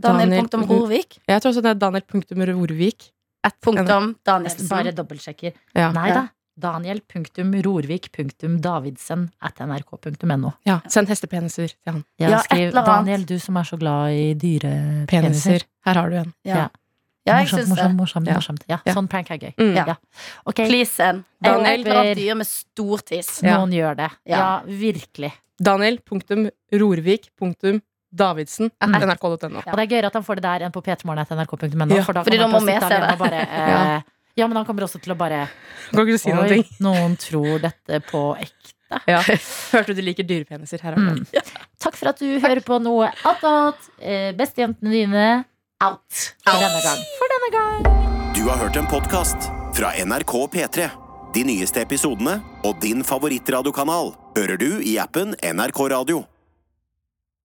Daniel. 0.00 0.46
Daniel- 0.48 1.04
Jeg 1.28 1.42
tror 1.42 1.50
også 1.52 1.62
det 1.62 1.70
er 1.70 1.74
Daniel.rorvik. 1.74 3.10
At 3.42 3.54
Punktum 3.62 3.86
Bare 3.86 4.14
Danielsen. 4.24 4.94
dobbeltsjekker. 4.94 5.52
Ja. 5.74 5.92
Nei 5.92 6.10
da. 6.12 6.28
Daniel 6.60 7.00
punktum 7.08 7.54
Rorvik 7.64 8.10
punktum 8.12 8.60
Davidsen 8.60 9.30
at 9.40 9.58
nrk.no. 9.64 10.50
ja. 10.66 10.80
Send 10.88 11.08
hestepeniser 11.08 11.68
til 11.72 11.92
han. 11.92 12.04
Ja, 12.18 12.28
Ja, 12.30 12.38
skriv. 12.42 12.72
Daniel, 12.72 13.24
du 13.24 13.38
som 13.38 13.56
er 13.56 13.62
så 13.64 13.76
glad 13.78 14.10
i 14.12 14.34
dyrepeniser. 14.34 15.06
Peniser. 15.08 15.62
Her 15.86 15.94
har 15.94 16.10
du 16.10 16.16
en. 16.16 16.34
Ja, 16.44 16.54
ja 16.54 16.68
jeg 17.38 17.48
morsomt, 17.48 17.68
morsomt, 17.68 17.96
morsomt, 17.96 18.26
morsomt. 18.28 18.64
Ja, 18.68 18.78
Ja. 18.84 18.92
sånn 18.92 19.08
prank 19.08 19.30
er 19.30 19.38
gøy. 19.38 19.54
Mm. 19.56 19.74
Ja. 19.74 19.84
Ja. 19.86 19.94
Please 20.52 20.90
send. 20.92 21.24
Daniel- 21.42 21.86
at 21.88 22.16
dyr 22.18 22.34
med 22.36 22.46
stor 22.46 22.98
tiss. 22.98 23.40
Ja. 23.42 23.56
noen 23.56 23.70
gjør 23.72 23.94
det. 23.96 24.10
Ja, 24.26 24.36
Ja. 24.36 24.60
virkelig. 24.66 25.32
Daniel.rorvik.davidsen 25.62 27.82
at 28.12 28.60
Mm. 28.88 28.94
nrk.no. 29.10 29.58
Og 29.60 29.76
det 29.76 29.84
er 29.84 29.86
gøyere 29.86 30.06
at 30.06 30.14
han 30.14 30.22
får 30.24 30.34
det 30.36 30.42
der 30.42 30.60
enn 30.66 30.72
på 30.72 30.82
p3morgen.nrk.no. 30.82 31.94
Ja, 31.96 32.02
for 32.04 32.12
da 32.12 32.22
fordi 32.24 32.38
kommer 32.38 32.42
han 32.42 32.50
må 32.50 32.58
til 32.60 32.66
sitte 32.66 32.80
se 32.80 32.94
alene 32.94 33.06
det. 33.06 33.12
og 33.12 33.18
bare 33.18 33.40
eh, 33.96 34.02
Ja, 34.36 34.46
men 34.46 34.56
han 34.56 34.64
kommer 34.66 34.82
også 34.86 35.00
til 35.02 35.12
å 35.12 35.16
bare 35.18 35.48
Kan 35.90 36.06
ikke 36.06 36.18
si 36.18 36.30
noen 36.32 36.44
Oi, 36.44 36.48
ting? 36.48 36.64
noen 36.80 37.16
tror 37.18 37.58
dette 37.60 38.00
på 38.10 38.36
ekte. 38.38 38.74
Ja. 39.06 39.20
Hørte 39.22 39.94
du 39.94 40.02
liker 40.02 40.24
dyrepeniser? 40.26 40.80
Her 40.82 40.94
Mm. 40.98 41.24
Takk 41.78 41.94
for 41.96 42.08
at 42.08 42.18
du 42.18 42.40
hører 42.40 42.60
på 42.60 42.80
noe 42.82 43.10
attåt. 43.24 43.76
Eh, 44.02 44.32
Bestejentene 44.32 44.90
dine 44.90 45.44
out 45.80 46.34
for 46.44 46.58
denne 46.58 46.82
gang. 46.82 47.04
For 47.18 47.28
denne 47.34 47.50
gang. 47.54 48.34
Du 48.34 48.42
har 48.48 48.56
hørt 48.58 48.76
en 48.76 48.86
podkast 48.90 49.50
fra 49.76 49.92
NRK 49.94 50.48
P3. 50.50 50.90
De 51.34 51.44
nyeste 51.44 51.78
episodene 51.84 52.40
og 52.64 52.80
din 52.82 53.04
favorittradiokanal 53.06 54.14
hører 54.36 54.58
du 54.58 54.80
i 54.82 54.96
appen 54.98 55.36
NRK 55.42 55.88
Radio. 55.94 56.24